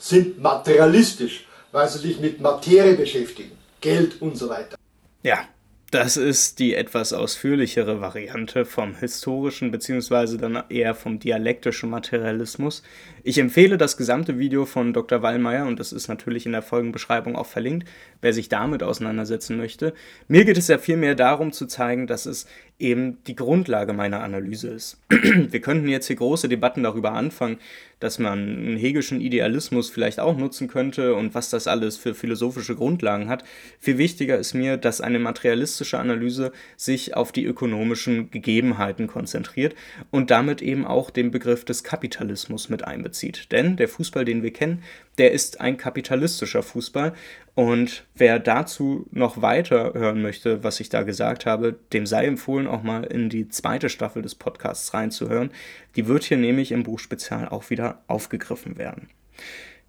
sind 0.00 0.40
materialistisch, 0.40 1.46
weil 1.72 1.88
sie 1.88 1.98
sich 1.98 2.18
mit 2.18 2.40
Materie 2.40 2.94
beschäftigen. 2.94 3.52
Geld 3.80 4.20
und 4.20 4.36
so 4.36 4.48
weiter. 4.48 4.76
Ja, 5.22 5.46
das 5.90 6.16
ist 6.16 6.58
die 6.60 6.74
etwas 6.74 7.12
ausführlichere 7.12 8.00
Variante 8.00 8.64
vom 8.64 8.94
historischen 8.94 9.70
bzw. 9.70 10.36
dann 10.36 10.62
eher 10.68 10.94
vom 10.94 11.18
dialektischen 11.18 11.90
Materialismus. 11.90 12.82
Ich 13.22 13.38
empfehle 13.38 13.76
das 13.76 13.96
gesamte 13.96 14.38
Video 14.38 14.64
von 14.64 14.92
Dr. 14.92 15.20
Wallmeier 15.20 15.66
und 15.66 15.78
das 15.78 15.92
ist 15.92 16.08
natürlich 16.08 16.46
in 16.46 16.52
der 16.52 16.62
Folgenbeschreibung 16.62 17.36
auch 17.36 17.46
verlinkt, 17.46 17.86
wer 18.22 18.32
sich 18.32 18.48
damit 18.48 18.82
auseinandersetzen 18.82 19.56
möchte. 19.58 19.92
Mir 20.26 20.44
geht 20.44 20.56
es 20.56 20.68
ja 20.68 20.78
vielmehr 20.78 21.14
darum 21.14 21.52
zu 21.52 21.66
zeigen, 21.66 22.06
dass 22.06 22.24
es 22.24 22.46
eben 22.78 23.22
die 23.24 23.36
Grundlage 23.36 23.92
meiner 23.92 24.22
Analyse 24.22 24.68
ist. 24.68 24.98
Wir 25.10 25.60
könnten 25.60 25.88
jetzt 25.88 26.06
hier 26.06 26.16
große 26.16 26.48
Debatten 26.48 26.82
darüber 26.82 27.12
anfangen, 27.12 27.58
dass 27.98 28.18
man 28.18 28.38
einen 28.38 28.76
hegelischen 28.78 29.20
Idealismus 29.20 29.90
vielleicht 29.90 30.18
auch 30.18 30.38
nutzen 30.38 30.66
könnte 30.68 31.14
und 31.14 31.34
was 31.34 31.50
das 31.50 31.66
alles 31.66 31.98
für 31.98 32.14
philosophische 32.14 32.74
Grundlagen 32.74 33.28
hat. 33.28 33.44
Viel 33.78 33.98
wichtiger 33.98 34.38
ist 34.38 34.54
mir, 34.54 34.78
dass 34.78 35.02
eine 35.02 35.18
materialistische 35.18 35.98
Analyse 35.98 36.52
sich 36.78 37.14
auf 37.14 37.32
die 37.32 37.44
ökonomischen 37.44 38.30
Gegebenheiten 38.30 39.06
konzentriert 39.06 39.74
und 40.10 40.30
damit 40.30 40.62
eben 40.62 40.86
auch 40.86 41.10
den 41.10 41.30
Begriff 41.30 41.66
des 41.66 41.84
Kapitalismus 41.84 42.70
mit 42.70 42.84
einbezieht. 42.84 43.09
Denn 43.52 43.76
der 43.76 43.88
Fußball, 43.88 44.24
den 44.24 44.42
wir 44.42 44.52
kennen, 44.52 44.82
der 45.18 45.32
ist 45.32 45.60
ein 45.60 45.76
kapitalistischer 45.76 46.62
Fußball. 46.62 47.12
Und 47.54 48.04
wer 48.14 48.38
dazu 48.38 49.06
noch 49.10 49.42
weiter 49.42 49.92
hören 49.94 50.22
möchte, 50.22 50.64
was 50.64 50.80
ich 50.80 50.88
da 50.88 51.02
gesagt 51.02 51.46
habe, 51.46 51.78
dem 51.92 52.06
sei 52.06 52.26
empfohlen, 52.26 52.66
auch 52.66 52.82
mal 52.82 53.04
in 53.04 53.28
die 53.28 53.48
zweite 53.48 53.88
Staffel 53.88 54.22
des 54.22 54.34
Podcasts 54.34 54.94
reinzuhören. 54.94 55.50
Die 55.96 56.06
wird 56.06 56.24
hier 56.24 56.38
nämlich 56.38 56.72
im 56.72 56.82
Buchspezial 56.82 57.48
auch 57.48 57.70
wieder 57.70 58.02
aufgegriffen 58.06 58.78
werden. 58.78 59.08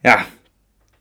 Ja, 0.03 0.25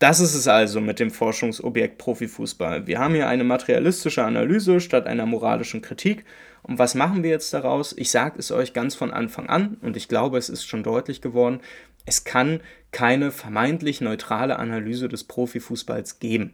das 0.01 0.19
ist 0.19 0.33
es 0.33 0.47
also 0.47 0.81
mit 0.81 0.99
dem 0.99 1.11
Forschungsobjekt 1.11 1.99
Profifußball. 1.99 2.87
Wir 2.87 2.97
haben 2.97 3.13
hier 3.13 3.27
eine 3.27 3.43
materialistische 3.43 4.23
Analyse 4.23 4.79
statt 4.79 5.05
einer 5.05 5.27
moralischen 5.27 5.83
Kritik. 5.83 6.25
Und 6.63 6.79
was 6.79 6.95
machen 6.95 7.21
wir 7.21 7.29
jetzt 7.29 7.53
daraus? 7.53 7.93
Ich 7.95 8.09
sage 8.09 8.39
es 8.39 8.51
euch 8.51 8.73
ganz 8.73 8.95
von 8.95 9.11
Anfang 9.11 9.47
an 9.47 9.77
und 9.81 9.95
ich 9.97 10.07
glaube, 10.07 10.39
es 10.39 10.49
ist 10.49 10.65
schon 10.65 10.81
deutlich 10.81 11.21
geworden. 11.21 11.59
Es 12.05 12.23
kann 12.23 12.61
keine 12.91 13.31
vermeintlich 13.31 14.01
neutrale 14.01 14.59
Analyse 14.59 15.07
des 15.07 15.23
Profifußballs 15.23 16.19
geben. 16.19 16.53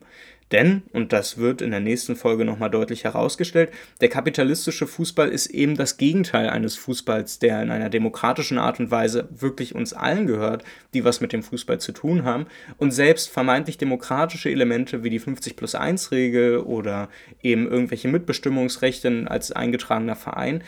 Denn, 0.52 0.84
und 0.94 1.12
das 1.12 1.38
wird 1.38 1.62
in 1.62 1.72
der 1.72 1.82
nächsten 1.82 2.16
Folge 2.16 2.46
nochmal 2.46 2.70
deutlich 2.70 3.04
herausgestellt, 3.04 3.70
der 4.00 4.08
kapitalistische 4.08 4.88
Fußball 4.88 5.28
ist 5.28 5.48
eben 5.48 5.76
das 5.76 5.98
Gegenteil 5.98 6.50
eines 6.50 6.78
Fußballs, 6.78 7.40
der 7.40 7.62
in 7.62 7.70
einer 7.70 7.90
demokratischen 7.90 8.58
Art 8.58 8.80
und 8.80 8.90
Weise 8.90 9.28
wirklich 9.30 9.76
uns 9.76 9.92
allen 9.92 10.26
gehört, 10.26 10.64
die 10.94 11.04
was 11.04 11.20
mit 11.20 11.34
dem 11.34 11.44
Fußball 11.44 11.82
zu 11.82 11.92
tun 11.92 12.24
haben. 12.24 12.46
Und 12.78 12.92
selbst 12.92 13.30
vermeintlich 13.30 13.78
demokratische 13.78 14.50
Elemente 14.50 15.04
wie 15.04 15.10
die 15.10 15.20
50 15.20 15.58
plus 15.58 15.76
1 15.76 16.12
Regel 16.12 16.60
oder 16.60 17.10
eben 17.44 17.70
irgendwelche 17.70 18.08
Mitbestimmungsrechte 18.08 19.26
als 19.28 19.52
eingetragener 19.52 20.16
Verein, 20.16 20.64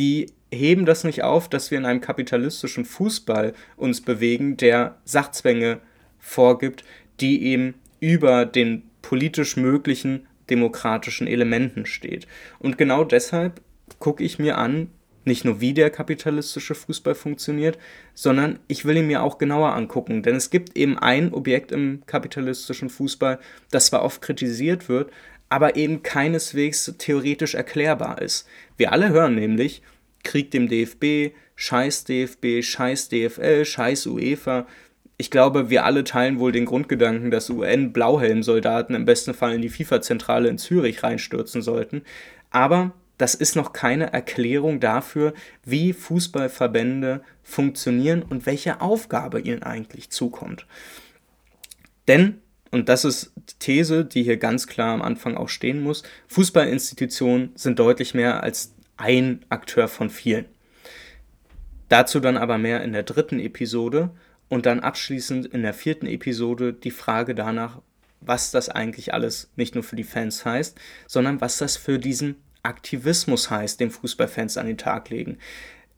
die 0.00 0.32
heben 0.50 0.86
das 0.86 1.04
nicht 1.04 1.22
auf, 1.22 1.48
dass 1.48 1.70
wir 1.70 1.78
in 1.78 1.84
einem 1.84 2.00
kapitalistischen 2.00 2.86
Fußball 2.86 3.52
uns 3.76 4.00
bewegen, 4.00 4.56
der 4.56 4.96
Sachzwänge 5.04 5.78
vorgibt, 6.18 6.84
die 7.20 7.44
eben 7.44 7.74
über 8.00 8.46
den 8.46 8.82
politisch 9.02 9.56
möglichen 9.56 10.26
demokratischen 10.48 11.26
Elementen 11.26 11.84
steht. 11.84 12.26
Und 12.58 12.78
genau 12.78 13.04
deshalb 13.04 13.60
gucke 13.98 14.24
ich 14.24 14.38
mir 14.38 14.56
an, 14.58 14.88
nicht 15.24 15.44
nur 15.44 15.60
wie 15.60 15.74
der 15.74 15.90
kapitalistische 15.90 16.74
Fußball 16.74 17.14
funktioniert, 17.14 17.78
sondern 18.14 18.58
ich 18.68 18.86
will 18.86 18.96
ihn 18.96 19.06
mir 19.06 19.22
auch 19.22 19.36
genauer 19.36 19.74
angucken. 19.74 20.22
Denn 20.22 20.34
es 20.34 20.48
gibt 20.48 20.76
eben 20.78 20.98
ein 20.98 21.34
Objekt 21.34 21.72
im 21.72 22.02
kapitalistischen 22.06 22.88
Fußball, 22.88 23.38
das 23.70 23.86
zwar 23.86 24.02
oft 24.02 24.22
kritisiert 24.22 24.88
wird, 24.88 25.12
aber 25.50 25.76
eben 25.76 26.02
keineswegs 26.02 26.94
theoretisch 26.96 27.54
erklärbar 27.54 28.22
ist. 28.22 28.46
Wir 28.78 28.92
alle 28.92 29.10
hören 29.10 29.34
nämlich, 29.34 29.82
Krieg 30.22 30.50
dem 30.50 30.68
DFB, 30.68 31.34
Scheiß 31.56 32.04
DFB, 32.04 32.62
Scheiß 32.62 33.10
DFL, 33.10 33.64
Scheiß 33.66 34.06
UEFA. 34.06 34.66
Ich 35.18 35.30
glaube, 35.30 35.68
wir 35.68 35.84
alle 35.84 36.04
teilen 36.04 36.38
wohl 36.38 36.52
den 36.52 36.64
Grundgedanken, 36.64 37.30
dass 37.30 37.50
UN-Blauhelm-Soldaten 37.50 38.94
im 38.94 39.04
besten 39.04 39.34
Fall 39.34 39.54
in 39.54 39.60
die 39.60 39.68
FIFA-Zentrale 39.68 40.48
in 40.48 40.56
Zürich 40.56 41.02
reinstürzen 41.02 41.60
sollten. 41.60 42.02
Aber 42.50 42.92
das 43.18 43.34
ist 43.34 43.56
noch 43.56 43.74
keine 43.74 44.14
Erklärung 44.14 44.80
dafür, 44.80 45.34
wie 45.64 45.92
Fußballverbände 45.92 47.22
funktionieren 47.42 48.22
und 48.22 48.46
welche 48.46 48.80
Aufgabe 48.80 49.40
ihnen 49.40 49.62
eigentlich 49.62 50.08
zukommt. 50.08 50.66
Denn, 52.08 52.40
und 52.70 52.88
das 52.88 53.04
ist 53.04 53.32
die 53.36 53.54
These, 53.58 54.04
die 54.04 54.22
hier 54.22 54.36
ganz 54.36 54.66
klar 54.66 54.94
am 54.94 55.02
Anfang 55.02 55.36
auch 55.36 55.48
stehen 55.48 55.82
muss, 55.82 56.02
Fußballinstitutionen 56.28 57.50
sind 57.54 57.78
deutlich 57.78 58.14
mehr 58.14 58.42
als 58.42 58.74
ein 58.96 59.44
Akteur 59.48 59.88
von 59.88 60.10
vielen. 60.10 60.44
Dazu 61.88 62.20
dann 62.20 62.36
aber 62.36 62.58
mehr 62.58 62.84
in 62.84 62.92
der 62.92 63.02
dritten 63.02 63.40
Episode 63.40 64.10
und 64.48 64.66
dann 64.66 64.80
abschließend 64.80 65.46
in 65.46 65.62
der 65.62 65.74
vierten 65.74 66.06
Episode 66.06 66.72
die 66.72 66.92
Frage 66.92 67.34
danach, 67.34 67.80
was 68.20 68.50
das 68.50 68.68
eigentlich 68.68 69.14
alles 69.14 69.50
nicht 69.56 69.74
nur 69.74 69.82
für 69.82 69.96
die 69.96 70.04
Fans 70.04 70.44
heißt, 70.44 70.78
sondern 71.08 71.40
was 71.40 71.58
das 71.58 71.76
für 71.76 71.98
diesen 71.98 72.36
Aktivismus 72.62 73.50
heißt, 73.50 73.80
den 73.80 73.90
Fußballfans 73.90 74.58
an 74.58 74.66
den 74.66 74.78
Tag 74.78 75.08
legen. 75.08 75.38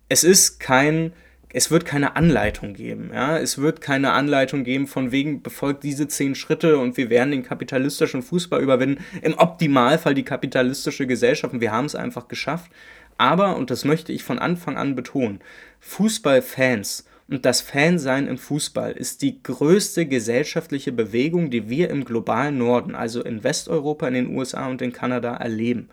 Es 0.08 0.24
ist 0.24 0.60
kein 0.60 1.12
es 1.52 1.70
wird 1.70 1.84
keine 1.84 2.16
Anleitung 2.16 2.74
geben. 2.74 3.10
Ja? 3.12 3.38
Es 3.38 3.58
wird 3.58 3.80
keine 3.80 4.12
Anleitung 4.12 4.64
geben 4.64 4.86
von 4.86 5.12
wegen, 5.12 5.42
befolgt 5.42 5.84
diese 5.84 6.08
zehn 6.08 6.34
Schritte 6.34 6.78
und 6.78 6.96
wir 6.96 7.10
werden 7.10 7.30
den 7.30 7.42
kapitalistischen 7.42 8.22
Fußball 8.22 8.62
überwinden. 8.62 9.04
Im 9.20 9.38
Optimalfall 9.38 10.14
die 10.14 10.24
kapitalistische 10.24 11.06
Gesellschaft 11.06 11.52
und 11.52 11.60
wir 11.60 11.72
haben 11.72 11.86
es 11.86 11.94
einfach 11.94 12.28
geschafft. 12.28 12.70
Aber, 13.18 13.56
und 13.56 13.70
das 13.70 13.84
möchte 13.84 14.12
ich 14.12 14.24
von 14.24 14.38
Anfang 14.38 14.76
an 14.76 14.96
betonen, 14.96 15.40
Fußballfans 15.80 17.06
und 17.28 17.44
das 17.46 17.60
Fansein 17.60 18.26
im 18.26 18.36
Fußball 18.36 18.92
ist 18.92 19.22
die 19.22 19.42
größte 19.42 20.06
gesellschaftliche 20.06 20.92
Bewegung, 20.92 21.50
die 21.50 21.68
wir 21.68 21.88
im 21.88 22.04
globalen 22.04 22.58
Norden, 22.58 22.94
also 22.94 23.22
in 23.22 23.44
Westeuropa, 23.44 24.08
in 24.08 24.14
den 24.14 24.36
USA 24.36 24.68
und 24.68 24.82
in 24.82 24.92
Kanada 24.92 25.36
erleben. 25.36 25.88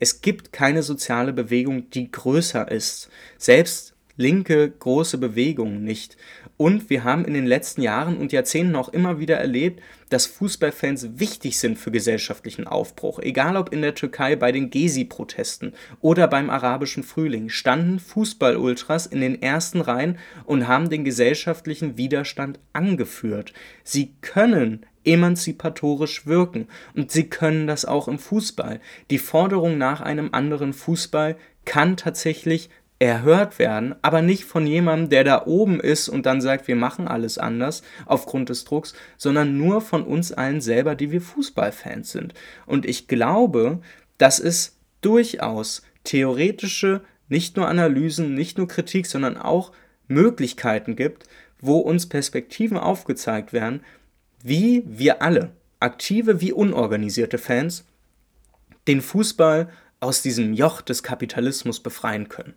Es 0.00 0.20
gibt 0.20 0.52
keine 0.52 0.82
soziale 0.82 1.32
Bewegung, 1.32 1.88
die 1.90 2.10
größer 2.10 2.70
ist. 2.70 3.08
Selbst 3.38 3.93
linke 4.16 4.70
große 4.70 5.18
Bewegungen 5.18 5.82
nicht. 5.82 6.16
Und 6.56 6.88
wir 6.88 7.02
haben 7.02 7.24
in 7.24 7.34
den 7.34 7.46
letzten 7.46 7.82
Jahren 7.82 8.16
und 8.16 8.32
Jahrzehnten 8.32 8.76
auch 8.76 8.88
immer 8.88 9.18
wieder 9.18 9.36
erlebt, 9.36 9.82
dass 10.08 10.26
Fußballfans 10.26 11.18
wichtig 11.18 11.58
sind 11.58 11.78
für 11.78 11.90
gesellschaftlichen 11.90 12.68
Aufbruch. 12.68 13.18
Egal 13.18 13.56
ob 13.56 13.72
in 13.72 13.82
der 13.82 13.96
Türkei 13.96 14.36
bei 14.36 14.52
den 14.52 14.70
Gezi-Protesten 14.70 15.72
oder 16.00 16.28
beim 16.28 16.50
arabischen 16.50 17.02
Frühling, 17.02 17.48
standen 17.48 17.98
Fußball-Ultras 17.98 19.06
in 19.06 19.20
den 19.20 19.42
ersten 19.42 19.80
Reihen 19.80 20.18
und 20.44 20.68
haben 20.68 20.90
den 20.90 21.04
gesellschaftlichen 21.04 21.96
Widerstand 21.96 22.60
angeführt. 22.72 23.52
Sie 23.82 24.14
können 24.20 24.86
emanzipatorisch 25.04 26.26
wirken 26.26 26.68
und 26.94 27.10
sie 27.10 27.28
können 27.28 27.66
das 27.66 27.84
auch 27.84 28.08
im 28.08 28.18
Fußball. 28.18 28.80
Die 29.10 29.18
Forderung 29.18 29.76
nach 29.76 30.00
einem 30.00 30.30
anderen 30.32 30.72
Fußball 30.72 31.36
kann 31.64 31.96
tatsächlich 31.96 32.70
erhört 32.98 33.58
werden, 33.58 33.94
aber 34.02 34.22
nicht 34.22 34.44
von 34.44 34.66
jemandem, 34.66 35.10
der 35.10 35.24
da 35.24 35.46
oben 35.46 35.80
ist 35.80 36.08
und 36.08 36.26
dann 36.26 36.40
sagt, 36.40 36.68
wir 36.68 36.76
machen 36.76 37.08
alles 37.08 37.38
anders 37.38 37.82
aufgrund 38.06 38.48
des 38.48 38.64
Drucks, 38.64 38.94
sondern 39.16 39.58
nur 39.58 39.80
von 39.80 40.04
uns 40.04 40.32
allen 40.32 40.60
selber, 40.60 40.94
die 40.94 41.10
wir 41.10 41.20
Fußballfans 41.20 42.12
sind. 42.12 42.34
Und 42.66 42.86
ich 42.86 43.08
glaube, 43.08 43.80
dass 44.16 44.38
es 44.38 44.78
durchaus 45.00 45.82
theoretische, 46.04 47.02
nicht 47.28 47.56
nur 47.56 47.68
Analysen, 47.68 48.34
nicht 48.34 48.58
nur 48.58 48.68
Kritik, 48.68 49.06
sondern 49.06 49.36
auch 49.36 49.72
Möglichkeiten 50.06 50.96
gibt, 50.96 51.24
wo 51.60 51.78
uns 51.78 52.08
Perspektiven 52.08 52.76
aufgezeigt 52.76 53.52
werden, 53.52 53.82
wie 54.42 54.84
wir 54.86 55.22
alle, 55.22 55.50
aktive 55.80 56.40
wie 56.40 56.52
unorganisierte 56.52 57.38
Fans, 57.38 57.84
den 58.86 59.00
Fußball 59.00 59.68
aus 60.00 60.22
diesem 60.22 60.52
Joch 60.52 60.82
des 60.82 61.02
Kapitalismus 61.02 61.80
befreien 61.80 62.28
können. 62.28 62.54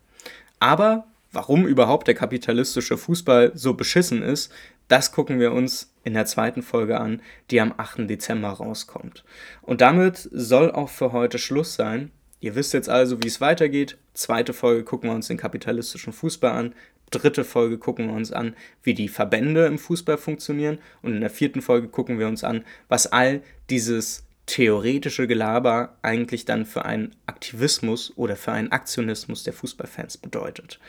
Aber 0.59 1.07
warum 1.31 1.67
überhaupt 1.67 2.07
der 2.07 2.15
kapitalistische 2.15 2.97
Fußball 2.97 3.51
so 3.55 3.73
beschissen 3.73 4.21
ist, 4.21 4.51
das 4.87 5.11
gucken 5.11 5.39
wir 5.39 5.51
uns 5.51 5.93
in 6.03 6.13
der 6.13 6.25
zweiten 6.25 6.61
Folge 6.61 6.99
an, 6.99 7.21
die 7.51 7.59
am 7.59 7.73
8. 7.75 8.09
Dezember 8.09 8.49
rauskommt. 8.49 9.25
Und 9.61 9.81
damit 9.81 10.29
soll 10.31 10.71
auch 10.71 10.89
für 10.89 11.11
heute 11.11 11.37
Schluss 11.37 11.75
sein. 11.75 12.11
Ihr 12.39 12.55
wisst 12.55 12.73
jetzt 12.73 12.89
also, 12.89 13.21
wie 13.21 13.27
es 13.27 13.41
weitergeht. 13.41 13.97
Zweite 14.13 14.53
Folge 14.53 14.83
gucken 14.83 15.09
wir 15.09 15.15
uns 15.15 15.27
den 15.27 15.37
kapitalistischen 15.37 16.13
Fußball 16.13 16.51
an. 16.51 16.75
dritte 17.09 17.43
Folge 17.43 17.77
gucken 17.77 18.07
wir 18.07 18.15
uns 18.15 18.31
an, 18.31 18.55
wie 18.83 18.93
die 18.93 19.07
Verbände 19.07 19.65
im 19.65 19.77
Fußball 19.77 20.17
funktionieren. 20.17 20.79
Und 21.01 21.13
in 21.13 21.21
der 21.21 21.29
vierten 21.29 21.61
Folge 21.61 21.87
gucken 21.87 22.19
wir 22.19 22.27
uns 22.27 22.43
an, 22.43 22.63
was 22.87 23.07
all 23.07 23.41
dieses 23.69 24.26
theoretische 24.47 25.27
Gelaber 25.27 25.97
eigentlich 26.01 26.45
dann 26.45 26.65
für 26.65 26.85
einen 26.85 27.15
Aktivismus 27.27 28.13
oder 28.15 28.35
für 28.35 28.53
einen 28.53 28.71
Aktionismus 28.71 29.43
der 29.43 29.53
Fußballfans 29.53 30.17
bedeutet. 30.17 30.79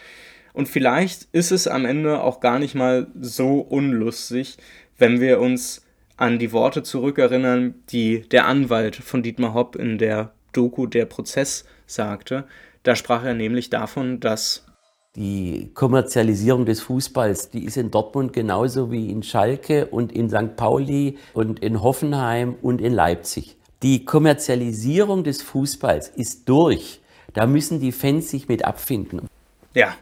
Und 0.54 0.68
vielleicht 0.68 1.28
ist 1.32 1.52
es 1.52 1.68
am 1.68 1.84
Ende 1.84 2.22
auch 2.22 2.40
gar 2.40 2.58
nicht 2.58 2.74
mal 2.74 3.08
so 3.20 3.58
unlustig, 3.58 4.56
wenn 4.96 5.20
wir 5.20 5.40
uns 5.40 5.84
an 6.16 6.38
die 6.38 6.52
Worte 6.52 6.82
zurückerinnern, 6.82 7.74
die 7.90 8.22
der 8.28 8.46
Anwalt 8.46 8.96
von 8.96 9.22
Dietmar 9.22 9.54
Hopp 9.54 9.76
in 9.76 9.98
der 9.98 10.32
Doku 10.52 10.86
Der 10.86 11.04
Prozess 11.04 11.64
sagte. 11.86 12.44
Da 12.82 12.96
sprach 12.96 13.24
er 13.24 13.34
nämlich 13.34 13.70
davon, 13.70 14.18
dass 14.18 14.64
die 15.18 15.70
Kommerzialisierung 15.74 16.64
des 16.64 16.80
Fußballs, 16.80 17.50
die 17.50 17.64
ist 17.64 17.76
in 17.76 17.90
Dortmund 17.90 18.32
genauso 18.32 18.92
wie 18.92 19.10
in 19.10 19.24
Schalke 19.24 19.86
und 19.86 20.12
in 20.12 20.30
St. 20.30 20.54
Pauli 20.54 21.18
und 21.34 21.58
in 21.58 21.82
Hoffenheim 21.82 22.54
und 22.62 22.80
in 22.80 22.92
Leipzig. 22.92 23.56
Die 23.82 24.04
Kommerzialisierung 24.04 25.24
des 25.24 25.42
Fußballs 25.42 26.10
ist 26.10 26.48
durch. 26.48 27.00
Da 27.34 27.48
müssen 27.48 27.80
die 27.80 27.90
Fans 27.90 28.30
sich 28.30 28.46
mit 28.46 28.64
abfinden. 28.64 29.28
Ja, 29.74 29.96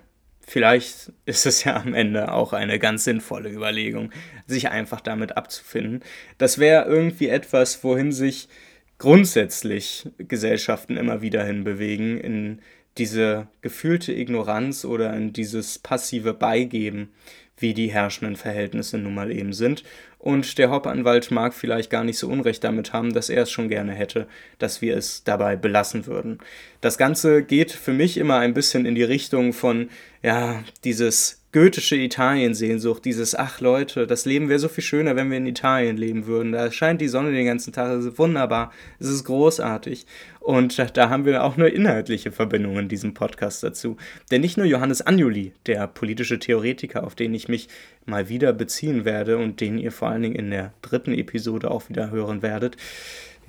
vielleicht 0.47 1.13
ist 1.25 1.47
es 1.47 1.65
ja 1.65 1.77
am 1.77 1.95
Ende 1.95 2.33
auch 2.33 2.53
eine 2.53 2.79
ganz 2.79 3.05
sinnvolle 3.05 3.49
Überlegung, 3.49 4.11
sich 4.47 4.69
einfach 4.69 5.01
damit 5.01 5.39
abzufinden. 5.39 6.03
Das 6.37 6.59
wäre 6.59 6.85
irgendwie 6.85 7.29
etwas, 7.29 7.83
wohin 7.83 8.13
sich 8.13 8.51
grundsätzlich 8.99 10.11
Gesellschaften 10.19 10.99
immer 10.99 11.23
wieder 11.23 11.43
hinbewegen, 11.43 12.19
in 12.19 12.61
diese 12.99 13.47
gefühlte 13.63 14.13
Ignoranz 14.13 14.85
oder 14.85 15.15
in 15.15 15.33
dieses 15.33 15.79
passive 15.79 16.35
Beigeben, 16.35 17.11
wie 17.59 17.75
die 17.75 17.89
herrschenden 17.89 18.37
Verhältnisse 18.37 18.99
nun 18.99 19.15
mal 19.15 19.33
eben 19.33 19.53
sind. 19.53 19.83
Und 20.19 20.59
der 20.59 20.71
Hauptanwalt 20.71 21.31
mag 21.31 21.55
vielleicht 21.55 21.89
gar 21.89 22.03
nicht 22.03 22.19
so 22.19 22.29
Unrecht 22.29 22.65
damit 22.65 22.93
haben, 22.93 23.13
dass 23.13 23.31
er 23.31 23.45
es 23.45 23.51
schon 23.51 23.69
gerne 23.69 23.93
hätte, 23.93 24.27
dass 24.59 24.83
wir 24.83 24.97
es 24.97 25.23
dabei 25.25 25.57
belassen 25.57 26.07
würden. 26.07 26.39
Das 26.81 26.99
Ganze 26.99 27.43
geht 27.43 27.71
für 27.71 27.93
mich 27.93 28.17
immer 28.17 28.39
ein 28.39 28.53
bisschen 28.53 28.87
in 28.87 28.95
die 28.95 29.05
Richtung 29.05 29.53
von, 29.53 29.89
ja, 30.23 30.65
dieses 30.85 31.43
goethische 31.53 31.97
Italien-Sehnsucht, 31.97 33.05
dieses, 33.05 33.35
ach 33.35 33.61
Leute, 33.61 34.07
das 34.07 34.27
Leben 34.27 34.51
wäre 34.51 34.59
so 34.59 34.69
viel 34.69 34.85
schöner, 34.85 35.17
wenn 35.17 35.31
wir 35.31 35.39
in 35.39 35.47
Italien 35.47 35.97
leben 35.97 36.27
würden. 36.27 36.53
Da 36.53 36.71
scheint 36.71 37.01
die 37.01 37.09
Sonne 37.09 37.33
den 37.33 37.47
ganzen 37.47 37.73
Tag, 37.73 37.93
es 37.93 38.05
ist 38.05 38.19
wunderbar, 38.19 38.73
es 38.99 39.09
ist 39.09 39.25
großartig. 39.25 40.05
Und 40.47 40.97
da, 40.97 41.11
haben 41.11 41.25
wir 41.25 41.43
auch 41.43 41.57
eine 41.57 41.67
inhaltliche 41.67 42.31
Verbindung 42.31 42.79
in 42.79 42.87
diesem 42.87 43.15
Podcast 43.15 43.65
dazu. 43.65 43.97
Denn 44.31 44.43
nicht 44.43 44.57
nur 44.57 44.65
Johannes 44.65 45.03
Anjuli, 45.03 45.53
der 45.67 45.89
politische 45.89 46.39
Theoretiker, 46.39 47.03
auf 47.03 47.17
den 47.17 47.35
ich 47.35 47.49
mich 47.49 47.67
mal 48.05 48.29
wieder 48.29 48.53
beziehen 48.53 49.05
werde 49.05 49.39
und 49.39 49.61
den 49.61 49.77
ihr 49.77 49.91
vor 49.91 50.07
allen 50.07 50.23
Dingen 50.23 50.37
in 50.37 50.53
der 50.53 50.73
dritten 50.83 51.13
Episode 51.13 51.69
auch 51.69 51.89
wieder 51.89 52.13
hören 52.13 52.43
werdet, 52.43 52.77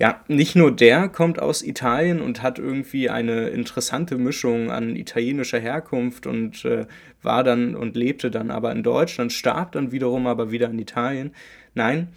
ja, 0.00 0.24
nicht 0.26 0.56
nur 0.56 0.74
der 0.74 1.08
kommt 1.08 1.40
aus 1.40 1.62
Italien 1.62 2.20
und 2.20 2.42
hat 2.42 2.58
irgendwie 2.58 3.08
eine 3.08 3.50
interessante 3.50 4.18
Mischung 4.18 4.72
an 4.72 4.96
italienischer 4.96 5.60
Herkunft 5.60 6.26
und 6.26 6.64
äh, 6.64 6.86
war 7.22 7.44
dann 7.44 7.76
und 7.76 7.94
lebte 7.94 8.28
dann 8.28 8.50
aber 8.50 8.72
in 8.72 8.82
Deutschland, 8.82 9.32
starb 9.32 9.70
dann 9.70 9.92
wiederum 9.92 10.26
aber 10.26 10.50
wieder 10.50 10.68
in 10.68 10.80
Italien. 10.80 11.30
Nein, 11.74 12.08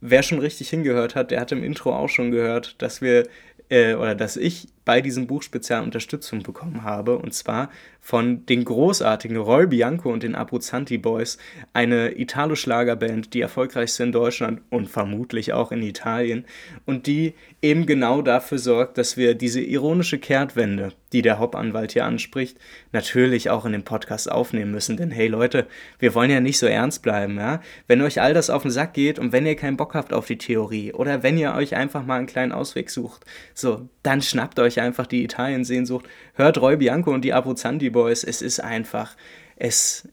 wer 0.00 0.22
schon 0.22 0.38
richtig 0.38 0.70
hingehört 0.70 1.14
hat, 1.14 1.30
der 1.30 1.40
hat 1.40 1.52
im 1.52 1.62
Intro 1.62 1.94
auch 1.94 2.08
schon 2.08 2.30
gehört, 2.30 2.80
dass 2.80 3.02
wir 3.02 3.24
äh, 3.68 3.94
oder 3.94 4.14
dass 4.14 4.36
ich 4.36 4.68
bei 4.86 5.02
diesem 5.02 5.26
Buch 5.26 5.42
speziell 5.42 5.82
Unterstützung 5.82 6.42
bekommen 6.42 6.84
habe. 6.84 7.18
Und 7.18 7.34
zwar 7.34 7.70
von 8.00 8.46
den 8.46 8.64
großartigen 8.64 9.36
Roy 9.36 9.66
Bianco 9.66 10.12
und 10.12 10.22
den 10.22 10.36
Abruzzanti 10.36 10.96
Boys, 10.96 11.38
eine 11.72 12.18
Italo-Schlagerband, 12.18 13.34
die 13.34 13.40
erfolgreichste 13.40 14.04
in 14.04 14.12
Deutschland 14.12 14.62
und 14.70 14.88
vermutlich 14.88 15.52
auch 15.52 15.72
in 15.72 15.82
Italien. 15.82 16.46
Und 16.84 17.08
die 17.08 17.34
eben 17.60 17.84
genau 17.84 18.22
dafür 18.22 18.58
sorgt, 18.58 18.96
dass 18.96 19.16
wir 19.16 19.34
diese 19.34 19.60
ironische 19.60 20.18
Kehrtwende, 20.18 20.92
die 21.12 21.20
der 21.20 21.40
Hauptanwalt 21.40 21.92
hier 21.92 22.04
anspricht, 22.04 22.56
natürlich 22.92 23.50
auch 23.50 23.64
in 23.64 23.72
dem 23.72 23.82
Podcast 23.82 24.30
aufnehmen 24.30 24.70
müssen. 24.70 24.96
Denn 24.96 25.10
hey 25.10 25.26
Leute, 25.26 25.66
wir 25.98 26.14
wollen 26.14 26.30
ja 26.30 26.40
nicht 26.40 26.58
so 26.58 26.66
ernst 26.66 27.02
bleiben, 27.02 27.38
ja? 27.38 27.60
Wenn 27.88 28.02
euch 28.02 28.20
all 28.20 28.34
das 28.34 28.50
auf 28.50 28.62
den 28.62 28.70
Sack 28.70 28.94
geht 28.94 29.18
und 29.18 29.32
wenn 29.32 29.46
ihr 29.46 29.56
keinen 29.56 29.76
Bock 29.76 29.94
habt 29.94 30.12
auf 30.12 30.26
die 30.26 30.38
Theorie 30.38 30.92
oder 30.92 31.24
wenn 31.24 31.38
ihr 31.38 31.54
euch 31.54 31.74
einfach 31.74 32.06
mal 32.06 32.18
einen 32.18 32.28
kleinen 32.28 32.52
Ausweg 32.52 32.88
sucht, 32.90 33.24
so, 33.52 33.88
dann 34.04 34.22
schnappt 34.22 34.60
euch 34.76 34.82
einfach 34.82 35.06
die 35.06 35.24
Italien-Sehnsucht, 35.24 36.06
hört 36.34 36.58
Roy 36.58 36.76
Bianco 36.76 37.12
und 37.12 37.24
die 37.24 37.32
Abruzzanti 37.32 37.90
Boys, 37.90 38.24
es 38.24 38.42
ist 38.42 38.60
einfach, 38.60 39.16
es, 39.56 40.08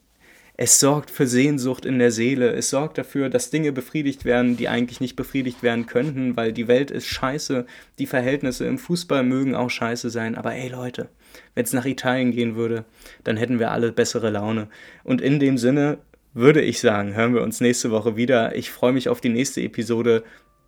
es 0.56 0.78
sorgt 0.78 1.10
für 1.10 1.26
Sehnsucht 1.26 1.84
in 1.84 1.98
der 1.98 2.12
Seele. 2.12 2.52
Es 2.52 2.70
sorgt 2.70 2.96
dafür, 2.96 3.28
dass 3.28 3.50
Dinge 3.50 3.72
befriedigt 3.72 4.24
werden, 4.24 4.56
die 4.56 4.68
eigentlich 4.68 5.00
nicht 5.00 5.16
befriedigt 5.16 5.62
werden 5.62 5.86
könnten, 5.86 6.36
weil 6.36 6.52
die 6.52 6.68
Welt 6.68 6.92
ist 6.92 7.06
scheiße. 7.06 7.66
Die 7.98 8.06
Verhältnisse 8.06 8.64
im 8.64 8.78
Fußball 8.78 9.24
mögen 9.24 9.56
auch 9.56 9.70
scheiße 9.70 10.10
sein. 10.10 10.36
Aber 10.36 10.54
ey 10.54 10.68
Leute, 10.68 11.08
wenn 11.54 11.64
es 11.64 11.72
nach 11.72 11.86
Italien 11.86 12.30
gehen 12.30 12.54
würde, 12.54 12.84
dann 13.24 13.36
hätten 13.36 13.58
wir 13.58 13.72
alle 13.72 13.90
bessere 13.90 14.30
Laune. 14.30 14.68
Und 15.02 15.20
in 15.20 15.40
dem 15.40 15.58
Sinne 15.58 15.98
würde 16.34 16.60
ich 16.60 16.80
sagen, 16.80 17.14
hören 17.14 17.34
wir 17.34 17.42
uns 17.42 17.60
nächste 17.60 17.90
Woche 17.90 18.16
wieder. 18.16 18.54
Ich 18.54 18.70
freue 18.70 18.92
mich 18.92 19.08
auf 19.08 19.20
die 19.20 19.30
nächste 19.30 19.60
Episode 19.60 20.22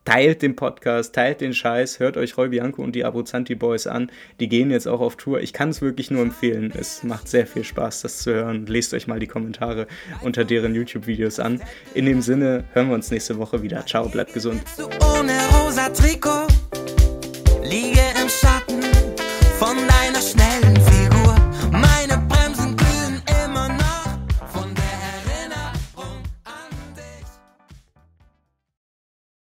teilt 0.07 0.41
den 0.41 0.57
Podcast, 0.57 1.15
teilt 1.15 1.43
den 1.43 1.53
Scheiß, 1.53 1.99
hört 1.99 2.17
euch 2.17 2.39
Roy 2.39 2.49
Bianco 2.49 2.83
und 2.83 2.93
die 2.93 3.05
Abruzzanti 3.05 3.55
Boys 3.55 3.87
an. 3.87 4.11
Die 4.41 4.49
gehen 4.49 4.71
jetzt 4.71 4.89
auch 4.89 5.01
auf 5.01 5.17
Tour. 5.17 5.41
Ich 5.41 5.53
kann 5.53 5.69
es 5.69 5.83
wirklich 5.83 6.11
nur 6.11 6.23
empfehlen. 6.23 6.73
Es 6.75 7.03
macht 7.03 7.29
sehr 7.29 7.47
viel 7.47 7.65
Spaß, 7.65 8.01
das 8.03 8.21
zu 8.21 8.33
hören. 8.33 8.65
Lest 8.67 8.95
euch 8.95 9.07
mal 9.07 9.19
die 9.19 9.27
Kommentare 9.27 9.87
unter 10.23 10.45
deren 10.45 10.75
YouTube-Videos 10.75 11.41
an. 11.41 11.61
In 11.93 12.07
dem 12.07 12.23
Sinne, 12.23 12.65
hören 12.73 12.89
wir 12.89 12.95
uns 12.95 13.11
nächste 13.11 13.37
Woche 13.37 13.63
wieder. 13.63 13.85
Ciao, 13.85 14.09
bleibt 14.09 14.33
gesund. 14.33 14.63
Ohne 14.79 15.33
rosa 15.61 15.89
Trikot, 15.91 16.47
liege 17.63 18.01
im 18.23 18.29
Schatten. 18.29 18.56